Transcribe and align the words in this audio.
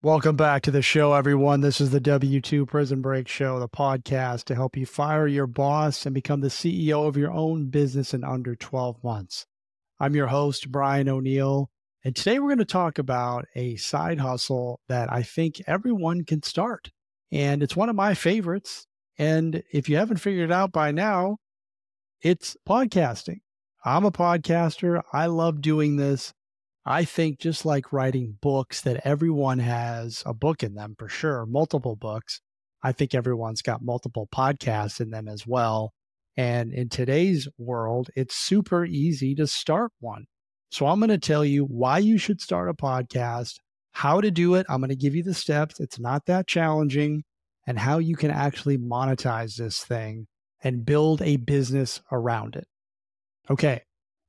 Welcome 0.00 0.36
back 0.36 0.62
to 0.62 0.70
the 0.70 0.80
show, 0.80 1.14
everyone. 1.14 1.60
This 1.60 1.80
is 1.80 1.90
the 1.90 2.00
W2 2.00 2.68
Prison 2.68 3.02
Break 3.02 3.26
Show, 3.26 3.58
the 3.58 3.68
podcast 3.68 4.44
to 4.44 4.54
help 4.54 4.76
you 4.76 4.86
fire 4.86 5.26
your 5.26 5.48
boss 5.48 6.06
and 6.06 6.14
become 6.14 6.40
the 6.40 6.46
CEO 6.46 7.08
of 7.08 7.16
your 7.16 7.32
own 7.32 7.68
business 7.68 8.14
in 8.14 8.22
under 8.22 8.54
12 8.54 9.02
months. 9.02 9.44
I'm 9.98 10.14
your 10.14 10.28
host, 10.28 10.70
Brian 10.70 11.08
O'Neill, 11.08 11.68
and 12.04 12.14
today 12.14 12.38
we're 12.38 12.46
going 12.46 12.58
to 12.58 12.64
talk 12.64 13.00
about 13.00 13.46
a 13.56 13.74
side 13.74 14.20
hustle 14.20 14.78
that 14.86 15.12
I 15.12 15.24
think 15.24 15.60
everyone 15.66 16.24
can 16.24 16.44
start. 16.44 16.92
And 17.32 17.60
it's 17.60 17.74
one 17.74 17.88
of 17.88 17.96
my 17.96 18.14
favorites. 18.14 18.86
And 19.18 19.64
if 19.72 19.88
you 19.88 19.96
haven't 19.96 20.18
figured 20.18 20.48
it 20.50 20.54
out 20.54 20.70
by 20.70 20.92
now, 20.92 21.38
it's 22.22 22.56
podcasting. 22.68 23.40
I'm 23.84 24.04
a 24.04 24.12
podcaster. 24.12 25.02
I 25.12 25.26
love 25.26 25.60
doing 25.60 25.96
this. 25.96 26.34
I 26.88 27.04
think 27.04 27.38
just 27.38 27.66
like 27.66 27.92
writing 27.92 28.38
books 28.40 28.80
that 28.80 29.06
everyone 29.06 29.58
has 29.58 30.22
a 30.24 30.32
book 30.32 30.62
in 30.62 30.74
them 30.74 30.94
for 30.98 31.06
sure, 31.06 31.44
multiple 31.44 31.96
books. 31.96 32.40
I 32.82 32.92
think 32.92 33.14
everyone's 33.14 33.60
got 33.60 33.82
multiple 33.82 34.26
podcasts 34.34 34.98
in 34.98 35.10
them 35.10 35.28
as 35.28 35.46
well. 35.46 35.92
And 36.34 36.72
in 36.72 36.88
today's 36.88 37.46
world, 37.58 38.08
it's 38.16 38.36
super 38.36 38.86
easy 38.86 39.34
to 39.34 39.46
start 39.46 39.92
one. 40.00 40.24
So 40.70 40.86
I'm 40.86 40.98
going 40.98 41.10
to 41.10 41.18
tell 41.18 41.44
you 41.44 41.64
why 41.64 41.98
you 41.98 42.16
should 42.16 42.40
start 42.40 42.70
a 42.70 42.74
podcast, 42.74 43.56
how 43.92 44.22
to 44.22 44.30
do 44.30 44.54
it. 44.54 44.64
I'm 44.70 44.80
going 44.80 44.88
to 44.88 44.96
give 44.96 45.14
you 45.14 45.22
the 45.22 45.34
steps. 45.34 45.80
It's 45.80 45.98
not 45.98 46.24
that 46.24 46.46
challenging 46.46 47.24
and 47.66 47.78
how 47.78 47.98
you 47.98 48.16
can 48.16 48.30
actually 48.30 48.78
monetize 48.78 49.56
this 49.56 49.80
thing 49.80 50.26
and 50.62 50.86
build 50.86 51.20
a 51.20 51.36
business 51.36 52.00
around 52.10 52.56
it. 52.56 52.66
Okay. 53.50 53.82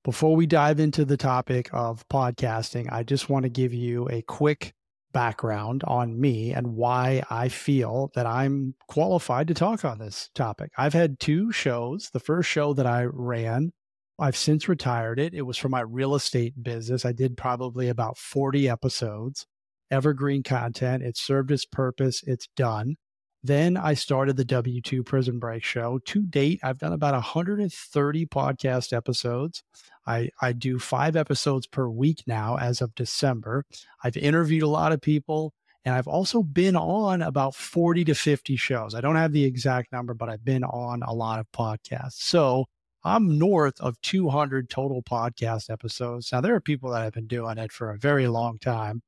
Before 0.05 0.33
we 0.33 0.45
dive 0.45 0.79
into 0.79 1.03
the 1.03 1.17
topic 1.17 1.69
of 1.73 2.07
podcasting, 2.07 2.91
I 2.91 3.03
just 3.03 3.29
want 3.29 3.43
to 3.43 3.49
give 3.49 3.73
you 3.73 4.07
a 4.09 4.21
quick 4.21 4.73
background 5.11 5.83
on 5.85 6.19
me 6.19 6.53
and 6.53 6.75
why 6.75 7.21
I 7.29 7.49
feel 7.49 8.09
that 8.15 8.25
I'm 8.25 8.75
qualified 8.87 9.49
to 9.49 9.53
talk 9.53 9.83
on 9.83 9.99
this 9.99 10.29
topic. 10.33 10.71
I've 10.77 10.93
had 10.93 11.19
two 11.19 11.51
shows. 11.51 12.11
The 12.13 12.21
first 12.21 12.47
show 12.47 12.73
that 12.75 12.85
I 12.85 13.07
ran, 13.11 13.73
I've 14.17 14.37
since 14.37 14.69
retired 14.69 15.19
it. 15.19 15.33
It 15.33 15.41
was 15.41 15.57
for 15.57 15.67
my 15.67 15.81
real 15.81 16.15
estate 16.15 16.63
business. 16.63 17.03
I 17.03 17.11
did 17.11 17.35
probably 17.35 17.89
about 17.89 18.17
40 18.17 18.69
episodes, 18.69 19.47
evergreen 19.91 20.43
content. 20.43 21.03
It 21.03 21.17
served 21.17 21.51
its 21.51 21.65
purpose, 21.65 22.23
it's 22.25 22.47
done. 22.55 22.95
Then 23.43 23.77
I 23.77 23.93
started 23.93 24.35
the 24.35 24.45
W2 24.45 25.05
Prison 25.05 25.39
Break 25.39 25.63
show. 25.63 25.99
To 26.05 26.21
date, 26.21 26.59
I've 26.61 26.77
done 26.77 26.93
about 26.93 27.13
130 27.13 28.25
podcast 28.25 28.91
episodes. 28.91 29.63
I, 30.05 30.29
I 30.41 30.51
do 30.51 30.79
five 30.79 31.15
episodes 31.15 31.67
per 31.67 31.87
week 31.87 32.23
now 32.27 32.57
as 32.57 32.81
of 32.81 32.95
December. 32.95 33.63
I've 34.03 34.17
interviewed 34.17 34.63
a 34.63 34.67
lot 34.67 34.91
of 34.91 35.01
people 35.01 35.53
and 35.85 35.95
I've 35.95 36.07
also 36.07 36.43
been 36.43 36.75
on 36.75 37.21
about 37.21 37.55
40 37.55 38.05
to 38.05 38.15
50 38.15 38.55
shows. 38.57 38.93
I 38.93 39.01
don't 39.01 39.15
have 39.15 39.31
the 39.31 39.45
exact 39.45 39.91
number, 39.91 40.13
but 40.13 40.29
I've 40.29 40.43
been 40.43 40.63
on 40.63 41.03
a 41.03 41.13
lot 41.13 41.39
of 41.39 41.49
podcasts. 41.51 42.13
So 42.19 42.65
I'm 43.03 43.37
north 43.37 43.79
of 43.79 43.99
200 44.01 44.69
total 44.69 45.01
podcast 45.01 45.69
episodes. 45.69 46.31
Now, 46.31 46.41
there 46.41 46.53
are 46.53 46.59
people 46.59 46.91
that 46.91 47.03
have 47.03 47.13
been 47.13 47.27
doing 47.27 47.57
it 47.57 47.71
for 47.71 47.91
a 47.91 47.97
very 47.97 48.27
long 48.27 48.59
time 48.59 49.01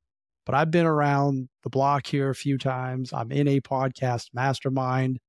but 0.45 0.56
I've 0.56 0.72
been 0.72 0.86
around 0.86 1.50
the 1.64 1.70
block 1.70 2.08
here 2.08 2.30
a 2.30 2.36
few 2.36 2.58
times. 2.58 3.14
I'm 3.14 3.31
in 3.31 3.47
a 3.47 3.61
podcast 3.61 4.28
mastermind. 4.34 5.20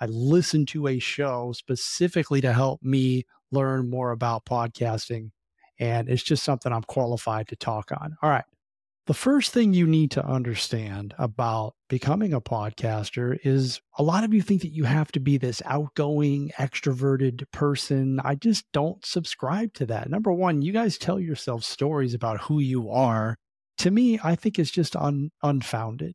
I 0.00 0.06
listen 0.06 0.66
to 0.66 0.88
a 0.88 0.98
show 0.98 1.52
specifically 1.52 2.40
to 2.40 2.52
help 2.52 2.82
me 2.82 3.24
learn 3.50 3.90
more 3.90 4.10
about 4.10 4.44
podcasting. 4.46 5.30
And 5.78 6.08
it's 6.08 6.22
just 6.22 6.42
something 6.42 6.72
I'm 6.72 6.82
qualified 6.82 7.48
to 7.48 7.56
talk 7.56 7.92
on. 7.92 8.16
All 8.22 8.30
right. 8.30 8.44
The 9.06 9.14
first 9.14 9.52
thing 9.52 9.74
you 9.74 9.88
need 9.88 10.12
to 10.12 10.24
understand 10.24 11.12
about 11.18 11.74
becoming 11.88 12.32
a 12.32 12.40
podcaster 12.40 13.36
is 13.42 13.80
a 13.98 14.02
lot 14.02 14.22
of 14.22 14.32
you 14.32 14.40
think 14.40 14.62
that 14.62 14.72
you 14.72 14.84
have 14.84 15.10
to 15.12 15.20
be 15.20 15.38
this 15.38 15.60
outgoing, 15.64 16.52
extroverted 16.56 17.44
person. 17.52 18.20
I 18.24 18.36
just 18.36 18.64
don't 18.72 19.04
subscribe 19.04 19.74
to 19.74 19.86
that. 19.86 20.08
Number 20.08 20.32
one, 20.32 20.62
you 20.62 20.72
guys 20.72 20.98
tell 20.98 21.18
yourself 21.18 21.64
stories 21.64 22.14
about 22.14 22.42
who 22.42 22.60
you 22.60 22.90
are 22.90 23.36
to 23.82 23.90
me, 23.90 24.18
I 24.22 24.36
think 24.36 24.60
is 24.60 24.70
just 24.70 24.94
un, 24.94 25.30
unfounded. 25.42 26.14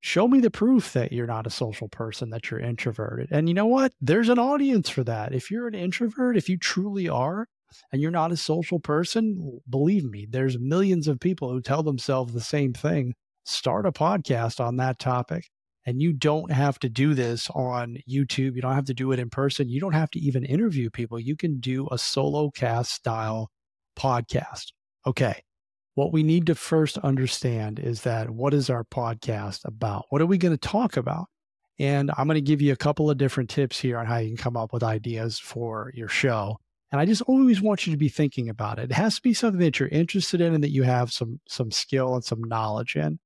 Show 0.00 0.26
me 0.26 0.40
the 0.40 0.50
proof 0.50 0.92
that 0.94 1.12
you're 1.12 1.28
not 1.28 1.46
a 1.46 1.50
social 1.50 1.88
person, 1.88 2.30
that 2.30 2.50
you're 2.50 2.58
introverted. 2.58 3.28
And 3.30 3.48
you 3.48 3.54
know 3.54 3.66
what? 3.66 3.92
There's 4.00 4.28
an 4.28 4.40
audience 4.40 4.90
for 4.90 5.04
that. 5.04 5.32
If 5.32 5.48
you're 5.48 5.68
an 5.68 5.76
introvert, 5.76 6.36
if 6.36 6.48
you 6.48 6.58
truly 6.58 7.08
are, 7.08 7.46
and 7.92 8.02
you're 8.02 8.10
not 8.10 8.32
a 8.32 8.36
social 8.36 8.80
person, 8.80 9.60
believe 9.70 10.04
me, 10.04 10.26
there's 10.28 10.58
millions 10.58 11.06
of 11.06 11.20
people 11.20 11.50
who 11.50 11.60
tell 11.60 11.84
themselves 11.84 12.32
the 12.32 12.40
same 12.40 12.72
thing. 12.72 13.14
Start 13.44 13.86
a 13.86 13.92
podcast 13.92 14.58
on 14.58 14.76
that 14.76 14.98
topic. 14.98 15.48
And 15.86 16.02
you 16.02 16.12
don't 16.12 16.50
have 16.50 16.80
to 16.80 16.88
do 16.88 17.14
this 17.14 17.48
on 17.50 17.98
YouTube. 18.10 18.56
You 18.56 18.62
don't 18.62 18.74
have 18.74 18.86
to 18.86 18.94
do 18.94 19.12
it 19.12 19.20
in 19.20 19.30
person. 19.30 19.68
You 19.68 19.80
don't 19.80 19.92
have 19.92 20.10
to 20.12 20.18
even 20.18 20.44
interview 20.44 20.90
people. 20.90 21.20
You 21.20 21.36
can 21.36 21.60
do 21.60 21.86
a 21.92 21.98
solo 21.98 22.50
cast 22.50 22.92
style 22.92 23.50
podcast. 23.96 24.72
Okay 25.06 25.43
what 25.94 26.12
we 26.12 26.22
need 26.22 26.46
to 26.46 26.54
first 26.54 26.98
understand 26.98 27.78
is 27.78 28.02
that 28.02 28.30
what 28.30 28.52
is 28.52 28.68
our 28.68 28.84
podcast 28.84 29.60
about? 29.64 30.06
What 30.10 30.20
are 30.20 30.26
we 30.26 30.38
going 30.38 30.56
to 30.56 30.68
talk 30.68 30.96
about? 30.96 31.26
And 31.78 32.10
I'm 32.16 32.26
going 32.26 32.36
to 32.36 32.40
give 32.40 32.62
you 32.62 32.72
a 32.72 32.76
couple 32.76 33.10
of 33.10 33.18
different 33.18 33.50
tips 33.50 33.78
here 33.78 33.98
on 33.98 34.06
how 34.06 34.18
you 34.18 34.28
can 34.28 34.36
come 34.36 34.56
up 34.56 34.72
with 34.72 34.82
ideas 34.82 35.38
for 35.38 35.92
your 35.94 36.08
show. 36.08 36.58
And 36.92 37.00
I 37.00 37.06
just 37.06 37.22
always 37.22 37.60
want 37.60 37.86
you 37.86 37.92
to 37.92 37.96
be 37.96 38.08
thinking 38.08 38.48
about 38.48 38.78
it. 38.78 38.90
It 38.90 38.94
has 38.94 39.16
to 39.16 39.22
be 39.22 39.34
something 39.34 39.60
that 39.60 39.80
you're 39.80 39.88
interested 39.88 40.40
in 40.40 40.54
and 40.54 40.62
that 40.62 40.70
you 40.70 40.84
have 40.84 41.12
some 41.12 41.40
some 41.48 41.72
skill 41.72 42.14
and 42.14 42.24
some 42.24 42.42
knowledge 42.44 42.94
in. 42.94 43.18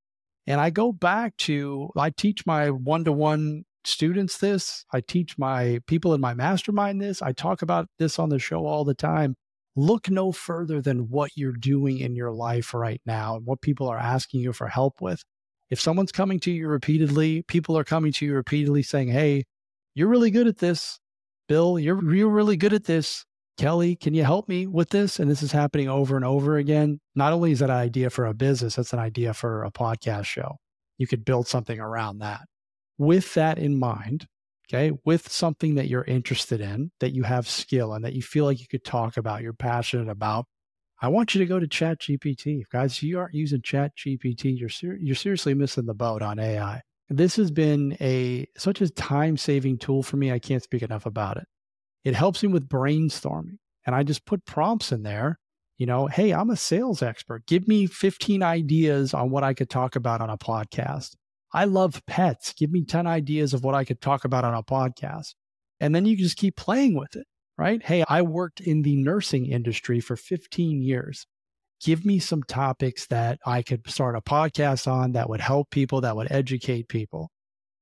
And 0.47 0.59
I 0.59 0.71
go 0.71 0.91
back 0.91 1.37
to 1.37 1.89
I 1.95 2.09
teach 2.09 2.47
my 2.47 2.71
one-to-one 2.71 3.65
students 3.83 4.39
this. 4.39 4.85
I 4.91 5.01
teach 5.01 5.37
my 5.37 5.79
people 5.85 6.15
in 6.15 6.21
my 6.21 6.33
mastermind 6.33 6.99
this. 6.99 7.21
I 7.21 7.31
talk 7.31 7.61
about 7.61 7.87
this 7.99 8.17
on 8.17 8.29
the 8.29 8.39
show 8.39 8.65
all 8.65 8.83
the 8.83 8.95
time 8.95 9.35
look 9.75 10.09
no 10.09 10.31
further 10.31 10.81
than 10.81 11.09
what 11.09 11.31
you're 11.35 11.51
doing 11.51 11.99
in 11.99 12.15
your 12.15 12.31
life 12.31 12.73
right 12.73 13.01
now 13.05 13.35
and 13.35 13.45
what 13.45 13.61
people 13.61 13.87
are 13.87 13.97
asking 13.97 14.41
you 14.41 14.53
for 14.53 14.67
help 14.67 15.01
with. 15.01 15.23
If 15.69 15.79
someone's 15.79 16.11
coming 16.11 16.39
to 16.41 16.51
you 16.51 16.67
repeatedly, 16.67 17.43
people 17.43 17.77
are 17.77 17.83
coming 17.83 18.11
to 18.13 18.25
you 18.25 18.33
repeatedly 18.33 18.83
saying, 18.83 19.09
Hey, 19.09 19.45
you're 19.93 20.07
really 20.07 20.31
good 20.31 20.47
at 20.47 20.57
this. 20.57 20.99
Bill, 21.47 21.79
you're, 21.79 22.13
you're 22.13 22.29
really 22.29 22.57
good 22.57 22.73
at 22.73 22.85
this. 22.85 23.25
Kelly, 23.57 23.95
can 23.95 24.13
you 24.13 24.23
help 24.23 24.47
me 24.47 24.67
with 24.67 24.89
this? 24.89 25.19
And 25.19 25.29
this 25.29 25.43
is 25.43 25.51
happening 25.51 25.89
over 25.89 26.15
and 26.15 26.23
over 26.23 26.55
again. 26.57 26.99
Not 27.13 27.33
only 27.33 27.51
is 27.51 27.59
that 27.59 27.69
an 27.69 27.75
idea 27.75 28.09
for 28.09 28.25
a 28.25 28.33
business, 28.33 28.75
that's 28.75 28.93
an 28.93 28.99
idea 28.99 29.33
for 29.33 29.63
a 29.63 29.71
podcast 29.71 30.25
show. 30.25 30.55
You 30.97 31.07
could 31.07 31.25
build 31.25 31.47
something 31.47 31.79
around 31.79 32.19
that. 32.19 32.41
With 32.97 33.33
that 33.33 33.57
in 33.57 33.77
mind, 33.77 34.27
okay, 34.71 34.91
with 35.05 35.31
something 35.31 35.75
that 35.75 35.87
you're 35.87 36.03
interested 36.03 36.61
in, 36.61 36.91
that 36.99 37.13
you 37.13 37.23
have 37.23 37.47
skill 37.47 37.93
and 37.93 38.05
that 38.05 38.13
you 38.13 38.21
feel 38.21 38.45
like 38.45 38.59
you 38.59 38.67
could 38.67 38.83
talk 38.83 39.17
about, 39.17 39.41
you're 39.41 39.53
passionate 39.53 40.09
about, 40.09 40.45
I 41.01 41.07
want 41.07 41.33
you 41.33 41.39
to 41.39 41.45
go 41.45 41.59
to 41.59 41.67
ChatGPT. 41.67 42.63
Guys, 42.71 42.97
if 42.97 43.03
you 43.03 43.19
aren't 43.19 43.33
using 43.33 43.61
ChatGPT, 43.61 44.59
you're 44.59 44.69
ser- 44.69 44.97
you're 45.01 45.15
seriously 45.15 45.53
missing 45.53 45.85
the 45.85 45.93
boat 45.93 46.21
on 46.21 46.39
AI. 46.39 46.81
This 47.09 47.37
has 47.37 47.51
been 47.51 47.97
a 48.01 48.45
such 48.57 48.81
a 48.81 48.89
time-saving 48.89 49.79
tool 49.79 50.03
for 50.03 50.17
me. 50.17 50.31
I 50.31 50.39
can't 50.39 50.61
speak 50.61 50.83
enough 50.83 51.05
about 51.05 51.37
it. 51.37 51.45
It 52.03 52.15
helps 52.15 52.43
me 52.43 52.49
with 52.49 52.69
brainstorming. 52.69 53.57
And 53.85 53.95
I 53.95 54.03
just 54.03 54.25
put 54.25 54.45
prompts 54.45 54.91
in 54.91 55.03
there, 55.03 55.39
you 55.77 55.85
know, 55.85 56.07
hey, 56.07 56.31
I'm 56.31 56.49
a 56.49 56.57
sales 56.57 57.01
expert. 57.01 57.45
Give 57.47 57.67
me 57.67 57.87
15 57.87 58.43
ideas 58.43 59.13
on 59.13 59.31
what 59.31 59.43
I 59.43 59.53
could 59.53 59.69
talk 59.69 59.95
about 59.95 60.21
on 60.21 60.29
a 60.29 60.37
podcast. 60.37 61.15
I 61.51 61.65
love 61.65 62.01
pets. 62.05 62.53
Give 62.53 62.71
me 62.71 62.83
10 62.83 63.07
ideas 63.07 63.53
of 63.53 63.63
what 63.63 63.75
I 63.75 63.83
could 63.83 64.01
talk 64.01 64.25
about 64.25 64.43
on 64.43 64.53
a 64.53 64.63
podcast. 64.63 65.33
And 65.79 65.95
then 65.95 66.05
you 66.05 66.15
can 66.15 66.25
just 66.25 66.37
keep 66.37 66.55
playing 66.55 66.97
with 66.97 67.15
it, 67.15 67.25
right? 67.57 67.81
Hey, 67.83 68.03
I 68.07 68.21
worked 68.21 68.59
in 68.59 68.81
the 68.81 68.95
nursing 68.95 69.45
industry 69.45 69.99
for 69.99 70.15
15 70.15 70.81
years. 70.81 71.25
Give 71.81 72.05
me 72.05 72.19
some 72.19 72.43
topics 72.43 73.07
that 73.07 73.39
I 73.45 73.61
could 73.61 73.89
start 73.89 74.17
a 74.17 74.21
podcast 74.21 74.91
on 74.91 75.13
that 75.13 75.29
would 75.29 75.39
help 75.39 75.69
people, 75.69 76.01
that 76.01 76.15
would 76.15 76.31
educate 76.31 76.89
people. 76.89 77.31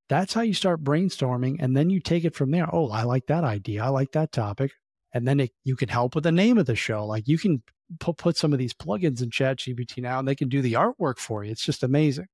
That's 0.07 0.33
how 0.33 0.41
you 0.41 0.53
start 0.53 0.83
brainstorming. 0.83 1.57
And 1.59 1.75
then 1.75 1.89
you 1.89 1.99
take 1.99 2.23
it 2.23 2.35
from 2.35 2.51
there. 2.51 2.73
Oh, 2.73 2.89
I 2.89 3.03
like 3.03 3.25
that 3.27 3.43
idea. 3.43 3.83
I 3.83 3.89
like 3.89 4.11
that 4.11 4.31
topic. 4.31 4.71
And 5.13 5.27
then 5.27 5.39
it, 5.39 5.51
you 5.63 5.75
can 5.75 5.89
help 5.89 6.15
with 6.15 6.23
the 6.23 6.31
name 6.31 6.57
of 6.57 6.67
the 6.67 6.75
show. 6.75 7.05
Like 7.05 7.27
you 7.27 7.37
can 7.37 7.63
put, 7.99 8.17
put 8.17 8.37
some 8.37 8.53
of 8.53 8.59
these 8.59 8.73
plugins 8.73 9.21
in 9.21 9.31
ChatGPT 9.31 10.03
now 10.03 10.19
and 10.19 10.27
they 10.27 10.35
can 10.35 10.47
do 10.47 10.61
the 10.61 10.73
artwork 10.73 11.17
for 11.17 11.43
you. 11.43 11.51
It's 11.51 11.65
just 11.65 11.83
amazing. 11.83 12.27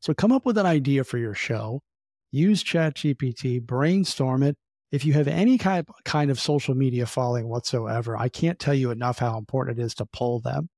So 0.00 0.14
come 0.14 0.32
up 0.32 0.46
with 0.46 0.56
an 0.56 0.66
idea 0.66 1.04
for 1.04 1.18
your 1.18 1.34
show, 1.34 1.82
use 2.30 2.64
ChatGPT, 2.64 3.62
brainstorm 3.62 4.42
it. 4.42 4.56
If 4.90 5.04
you 5.04 5.12
have 5.12 5.28
any 5.28 5.58
kind 5.58 5.86
of, 5.86 5.94
kind 6.04 6.30
of 6.30 6.40
social 6.40 6.74
media 6.74 7.06
following 7.06 7.48
whatsoever, 7.48 8.16
I 8.16 8.28
can't 8.28 8.58
tell 8.58 8.74
you 8.74 8.90
enough 8.90 9.18
how 9.18 9.38
important 9.38 9.78
it 9.78 9.82
is 9.82 9.94
to 9.96 10.06
pull 10.06 10.40
them. 10.40 10.68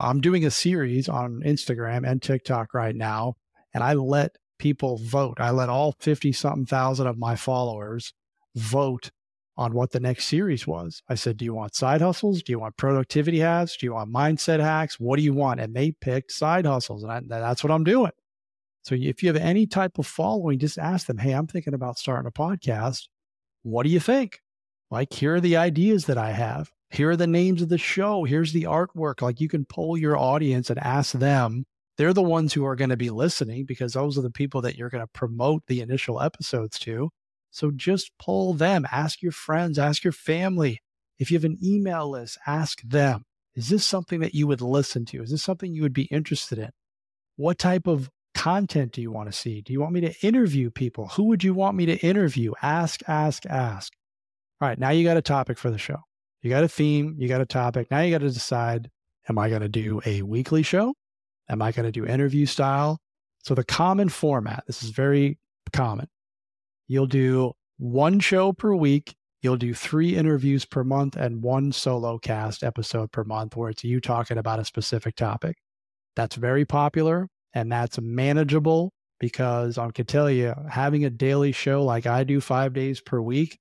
I'm 0.00 0.20
doing 0.20 0.44
a 0.44 0.50
series 0.50 1.08
on 1.08 1.42
Instagram 1.44 2.08
and 2.08 2.20
TikTok 2.20 2.74
right 2.74 2.96
now, 2.96 3.34
and 3.72 3.84
I 3.84 3.92
let 3.92 4.36
people 4.58 4.98
vote. 4.98 5.38
I 5.38 5.50
let 5.50 5.68
all 5.68 5.94
50 6.00 6.32
something 6.32 6.66
thousand 6.66 7.06
of 7.06 7.18
my 7.18 7.36
followers 7.36 8.12
vote 8.56 9.10
on 9.56 9.74
what 9.74 9.90
the 9.92 10.00
next 10.00 10.26
series 10.26 10.66
was. 10.66 11.02
I 11.08 11.14
said, 11.14 11.36
Do 11.36 11.44
you 11.44 11.54
want 11.54 11.74
side 11.74 12.00
hustles? 12.00 12.42
Do 12.42 12.52
you 12.52 12.58
want 12.58 12.76
productivity 12.78 13.38
hacks? 13.38 13.76
Do 13.76 13.86
you 13.86 13.94
want 13.94 14.12
mindset 14.12 14.60
hacks? 14.60 14.98
What 14.98 15.18
do 15.18 15.22
you 15.22 15.34
want? 15.34 15.60
And 15.60 15.74
they 15.74 15.92
picked 15.92 16.32
side 16.32 16.64
hustles. 16.64 17.02
And 17.04 17.12
I, 17.12 17.20
that's 17.28 17.62
what 17.62 17.70
I'm 17.70 17.84
doing. 17.84 18.12
So 18.82 18.96
if 18.96 19.22
you 19.22 19.28
have 19.28 19.36
any 19.36 19.66
type 19.66 19.98
of 19.98 20.06
following, 20.06 20.58
just 20.58 20.78
ask 20.78 21.06
them, 21.06 21.18
hey, 21.18 21.32
I'm 21.32 21.46
thinking 21.46 21.74
about 21.74 21.98
starting 21.98 22.26
a 22.26 22.32
podcast. 22.32 23.08
What 23.62 23.84
do 23.84 23.90
you 23.90 24.00
think? 24.00 24.40
Like, 24.90 25.12
here 25.12 25.36
are 25.36 25.40
the 25.40 25.56
ideas 25.56 26.06
that 26.06 26.18
I 26.18 26.32
have. 26.32 26.70
Here 26.90 27.10
are 27.10 27.16
the 27.16 27.26
names 27.26 27.62
of 27.62 27.68
the 27.68 27.78
show. 27.78 28.24
Here's 28.24 28.52
the 28.52 28.64
artwork. 28.64 29.22
Like, 29.22 29.40
you 29.40 29.48
can 29.48 29.64
poll 29.64 29.96
your 29.96 30.18
audience 30.18 30.68
and 30.68 30.78
ask 30.80 31.12
them. 31.12 31.64
They're 31.96 32.12
the 32.12 32.22
ones 32.22 32.52
who 32.52 32.64
are 32.66 32.76
going 32.76 32.90
to 32.90 32.96
be 32.96 33.10
listening 33.10 33.64
because 33.64 33.92
those 33.92 34.18
are 34.18 34.22
the 34.22 34.30
people 34.30 34.60
that 34.62 34.76
you're 34.76 34.90
going 34.90 35.04
to 35.04 35.12
promote 35.12 35.62
the 35.66 35.80
initial 35.80 36.20
episodes 36.20 36.78
to. 36.80 37.10
So 37.50 37.70
just 37.70 38.10
poll 38.18 38.54
them, 38.54 38.86
ask 38.90 39.22
your 39.22 39.32
friends, 39.32 39.78
ask 39.78 40.02
your 40.02 40.12
family. 40.12 40.80
If 41.18 41.30
you 41.30 41.36
have 41.36 41.44
an 41.44 41.58
email 41.62 42.10
list, 42.10 42.38
ask 42.46 42.80
them. 42.82 43.24
Is 43.54 43.68
this 43.68 43.86
something 43.86 44.20
that 44.20 44.34
you 44.34 44.46
would 44.46 44.62
listen 44.62 45.04
to? 45.06 45.22
Is 45.22 45.30
this 45.30 45.42
something 45.42 45.74
you 45.74 45.82
would 45.82 45.92
be 45.92 46.04
interested 46.04 46.58
in? 46.58 46.70
What 47.36 47.58
type 47.58 47.86
of 47.86 48.10
content 48.34 48.92
do 48.92 49.00
you 49.00 49.10
want 49.10 49.30
to 49.30 49.36
see? 49.36 49.60
Do 49.60 49.72
you 49.72 49.80
want 49.80 49.92
me 49.92 50.00
to 50.02 50.26
interview 50.26 50.70
people? 50.70 51.08
Who 51.08 51.24
would 51.24 51.44
you 51.44 51.54
want 51.54 51.76
me 51.76 51.86
to 51.86 51.96
interview? 51.98 52.52
Ask, 52.62 53.00
ask, 53.08 53.46
ask. 53.46 53.92
All 54.60 54.68
right, 54.68 54.78
now 54.78 54.90
you 54.90 55.04
got 55.04 55.16
a 55.16 55.22
topic 55.22 55.58
for 55.58 55.70
the 55.70 55.78
show. 55.78 55.98
You 56.42 56.50
got 56.50 56.64
a 56.64 56.68
theme, 56.68 57.16
you 57.18 57.28
got 57.28 57.40
a 57.40 57.46
topic. 57.46 57.90
Now 57.90 58.00
you 58.00 58.10
got 58.10 58.22
to 58.22 58.30
decide 58.30 58.90
am 59.28 59.38
I 59.38 59.48
going 59.48 59.62
to 59.62 59.68
do 59.68 60.00
a 60.04 60.22
weekly 60.22 60.62
show? 60.62 60.94
Am 61.48 61.62
I 61.62 61.72
going 61.72 61.86
to 61.86 61.92
do 61.92 62.06
interview 62.06 62.46
style? 62.46 62.98
So, 63.44 63.54
the 63.54 63.64
common 63.64 64.08
format, 64.08 64.64
this 64.66 64.82
is 64.82 64.90
very 64.90 65.38
common. 65.72 66.08
You'll 66.88 67.06
do 67.06 67.52
one 67.78 68.20
show 68.20 68.52
per 68.52 68.74
week. 68.74 69.14
You'll 69.40 69.56
do 69.56 69.74
three 69.74 70.16
interviews 70.16 70.64
per 70.64 70.84
month 70.84 71.16
and 71.16 71.42
one 71.42 71.72
solo 71.72 72.18
cast 72.18 72.62
episode 72.62 73.10
per 73.10 73.24
month 73.24 73.56
where 73.56 73.70
it's 73.70 73.82
you 73.82 74.00
talking 74.00 74.38
about 74.38 74.60
a 74.60 74.64
specific 74.64 75.16
topic. 75.16 75.56
That's 76.14 76.36
very 76.36 76.64
popular 76.64 77.28
and 77.54 77.70
that's 77.70 78.00
manageable 78.00 78.92
because 79.20 79.78
I 79.78 79.88
can 79.90 80.06
tell 80.06 80.30
you, 80.30 80.54
having 80.68 81.04
a 81.04 81.10
daily 81.10 81.52
show 81.52 81.84
like 81.84 82.06
I 82.06 82.24
do 82.24 82.40
five 82.40 82.72
days 82.72 83.00
per 83.00 83.20
week, 83.20 83.58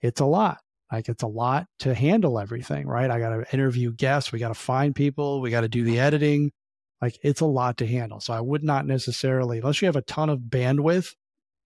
it's 0.00 0.20
a 0.20 0.26
lot. 0.26 0.58
Like 0.90 1.08
it's 1.08 1.22
a 1.22 1.28
lot 1.28 1.66
to 1.80 1.94
handle 1.94 2.38
everything, 2.38 2.86
right? 2.86 3.10
I 3.10 3.18
got 3.18 3.30
to 3.30 3.52
interview 3.52 3.92
guests, 3.92 4.32
we 4.32 4.38
got 4.38 4.48
to 4.48 4.54
find 4.54 4.94
people, 4.94 5.40
we 5.40 5.50
got 5.50 5.62
to 5.62 5.68
do 5.68 5.84
the 5.84 5.98
editing. 6.00 6.50
Like 7.00 7.18
it's 7.22 7.40
a 7.40 7.46
lot 7.46 7.78
to 7.78 7.86
handle. 7.86 8.20
So 8.20 8.32
I 8.32 8.40
would 8.40 8.62
not 8.62 8.86
necessarily, 8.86 9.58
unless 9.58 9.82
you 9.82 9.86
have 9.86 9.96
a 9.96 10.02
ton 10.02 10.28
of 10.28 10.40
bandwidth 10.40 11.14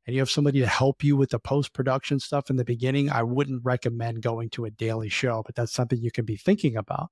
and 0.07 0.15
you 0.15 0.21
have 0.21 0.31
somebody 0.31 0.61
to 0.61 0.67
help 0.67 1.05
you 1.05 1.17
with 1.17 1.31
the 1.31 1.39
post 1.39 1.73
production 1.73 2.21
stuff 2.21 2.51
in 2.51 2.57
the 2.57 2.65
beginning, 2.65 3.11
I 3.11 3.23
wouldn't 3.23 3.65
recommend 3.65 4.23
going 4.23 4.51
to 4.51 4.65
a 4.65 4.71
daily 4.71 5.09
show, 5.09 5.43
but 5.45 5.55
that's 5.55 5.73
something 5.73 6.01
you 6.01 6.13
can 6.13 6.25
be 6.25 6.37
thinking 6.37 6.77
about. 6.77 7.11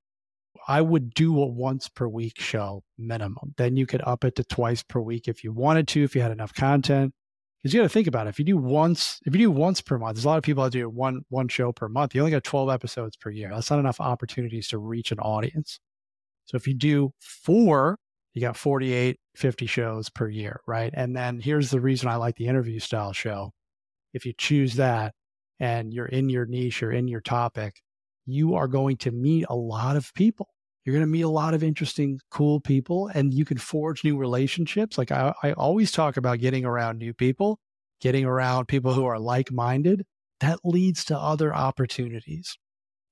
I 0.66 0.80
would 0.80 1.12
do 1.14 1.38
a 1.40 1.46
once 1.46 1.88
per 1.88 2.08
week 2.08 2.40
show 2.40 2.82
minimum. 2.98 3.54
Then 3.56 3.76
you 3.76 3.86
could 3.86 4.02
up 4.04 4.24
it 4.24 4.36
to 4.36 4.44
twice 4.44 4.82
per 4.82 5.00
week 5.00 5.28
if 5.28 5.44
you 5.44 5.52
wanted 5.52 5.88
to, 5.88 6.02
if 6.02 6.14
you 6.14 6.22
had 6.22 6.32
enough 6.32 6.54
content. 6.54 7.12
Because 7.62 7.72
you 7.72 7.80
got 7.80 7.84
to 7.84 7.88
think 7.88 8.06
about 8.06 8.26
it. 8.26 8.30
If 8.30 8.38
you 8.38 8.44
do 8.44 8.58
once, 8.58 9.20
if 9.24 9.34
you 9.34 9.38
do 9.38 9.50
once 9.50 9.80
per 9.80 9.98
month, 9.98 10.16
there's 10.16 10.26
a 10.26 10.28
lot 10.28 10.36
of 10.36 10.44
people 10.44 10.64
that 10.64 10.72
do 10.72 10.88
one 10.88 11.22
one 11.30 11.48
show 11.48 11.72
per 11.72 11.88
month. 11.88 12.14
You 12.14 12.20
only 12.20 12.30
got 12.30 12.44
12 12.44 12.68
episodes 12.68 13.16
per 13.16 13.30
year. 13.30 13.50
That's 13.50 13.70
not 13.70 13.78
enough 13.78 14.00
opportunities 14.00 14.68
to 14.68 14.78
reach 14.78 15.12
an 15.12 15.18
audience. 15.18 15.80
So 16.44 16.56
if 16.56 16.66
you 16.66 16.74
do 16.74 17.12
four, 17.20 17.98
you 18.34 18.40
got 18.42 18.56
48, 18.56 19.18
50 19.36 19.66
shows 19.66 20.10
per 20.10 20.28
year, 20.28 20.60
right? 20.66 20.92
And 20.94 21.16
then 21.16 21.40
here's 21.40 21.70
the 21.70 21.80
reason 21.80 22.08
I 22.08 22.16
like 22.16 22.36
the 22.36 22.48
interview 22.48 22.80
style 22.80 23.12
show. 23.12 23.52
If 24.12 24.26
you 24.26 24.34
choose 24.36 24.74
that 24.74 25.14
and 25.58 25.92
you're 25.92 26.06
in 26.06 26.28
your 26.28 26.44
niche 26.44 26.82
or 26.82 26.92
in 26.92 27.08
your 27.08 27.20
topic, 27.20 27.80
you 28.26 28.54
are 28.54 28.68
going 28.68 28.96
to 28.98 29.10
meet 29.10 29.46
a 29.48 29.56
lot 29.56 29.96
of 29.96 30.12
people. 30.14 30.48
You're 30.84 30.94
going 30.94 31.06
to 31.06 31.10
meet 31.10 31.22
a 31.22 31.28
lot 31.28 31.54
of 31.54 31.62
interesting, 31.62 32.20
cool 32.30 32.60
people, 32.60 33.10
and 33.14 33.32
you 33.32 33.44
can 33.44 33.56
forge 33.56 34.04
new 34.04 34.18
relationships. 34.18 34.98
Like 34.98 35.10
I, 35.10 35.32
I 35.42 35.52
always 35.52 35.90
talk 35.90 36.16
about 36.16 36.40
getting 36.40 36.64
around 36.64 36.98
new 36.98 37.14
people, 37.14 37.58
getting 38.00 38.24
around 38.24 38.66
people 38.66 38.92
who 38.92 39.06
are 39.06 39.18
like 39.18 39.50
minded. 39.50 40.04
That 40.40 40.58
leads 40.62 41.04
to 41.06 41.18
other 41.18 41.54
opportunities. 41.54 42.58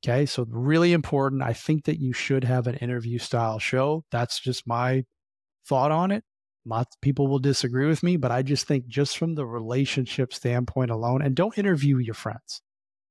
Okay. 0.05 0.27
So, 0.27 0.45
really 0.49 0.93
important. 0.93 1.43
I 1.43 1.53
think 1.53 1.85
that 1.85 2.01
you 2.01 2.13
should 2.13 2.45
have 2.45 2.67
an 2.67 2.75
interview 2.77 3.19
style 3.19 3.59
show. 3.59 4.05
That's 4.11 4.41
just 4.41 4.67
my 4.67 5.05
thought 5.67 5.93
on 5.93 6.11
it. 6.11 6.25
Lots 6.67 6.95
of 6.97 7.01
people 7.01 7.29
will 7.29 7.39
disagree 7.39 7.87
with 7.87 8.03
me, 8.03 8.17
but 8.17 8.31
I 8.31 8.43
just 8.43 8.67
think 8.67 8.87
just 8.87 9.17
from 9.17 9.35
the 9.35 9.47
relationship 9.47 10.33
standpoint 10.35 10.91
alone, 10.91 11.23
and 11.23 11.35
don't 11.35 11.57
interview 11.57 11.99
your 11.99 12.15
friends. 12.15 12.63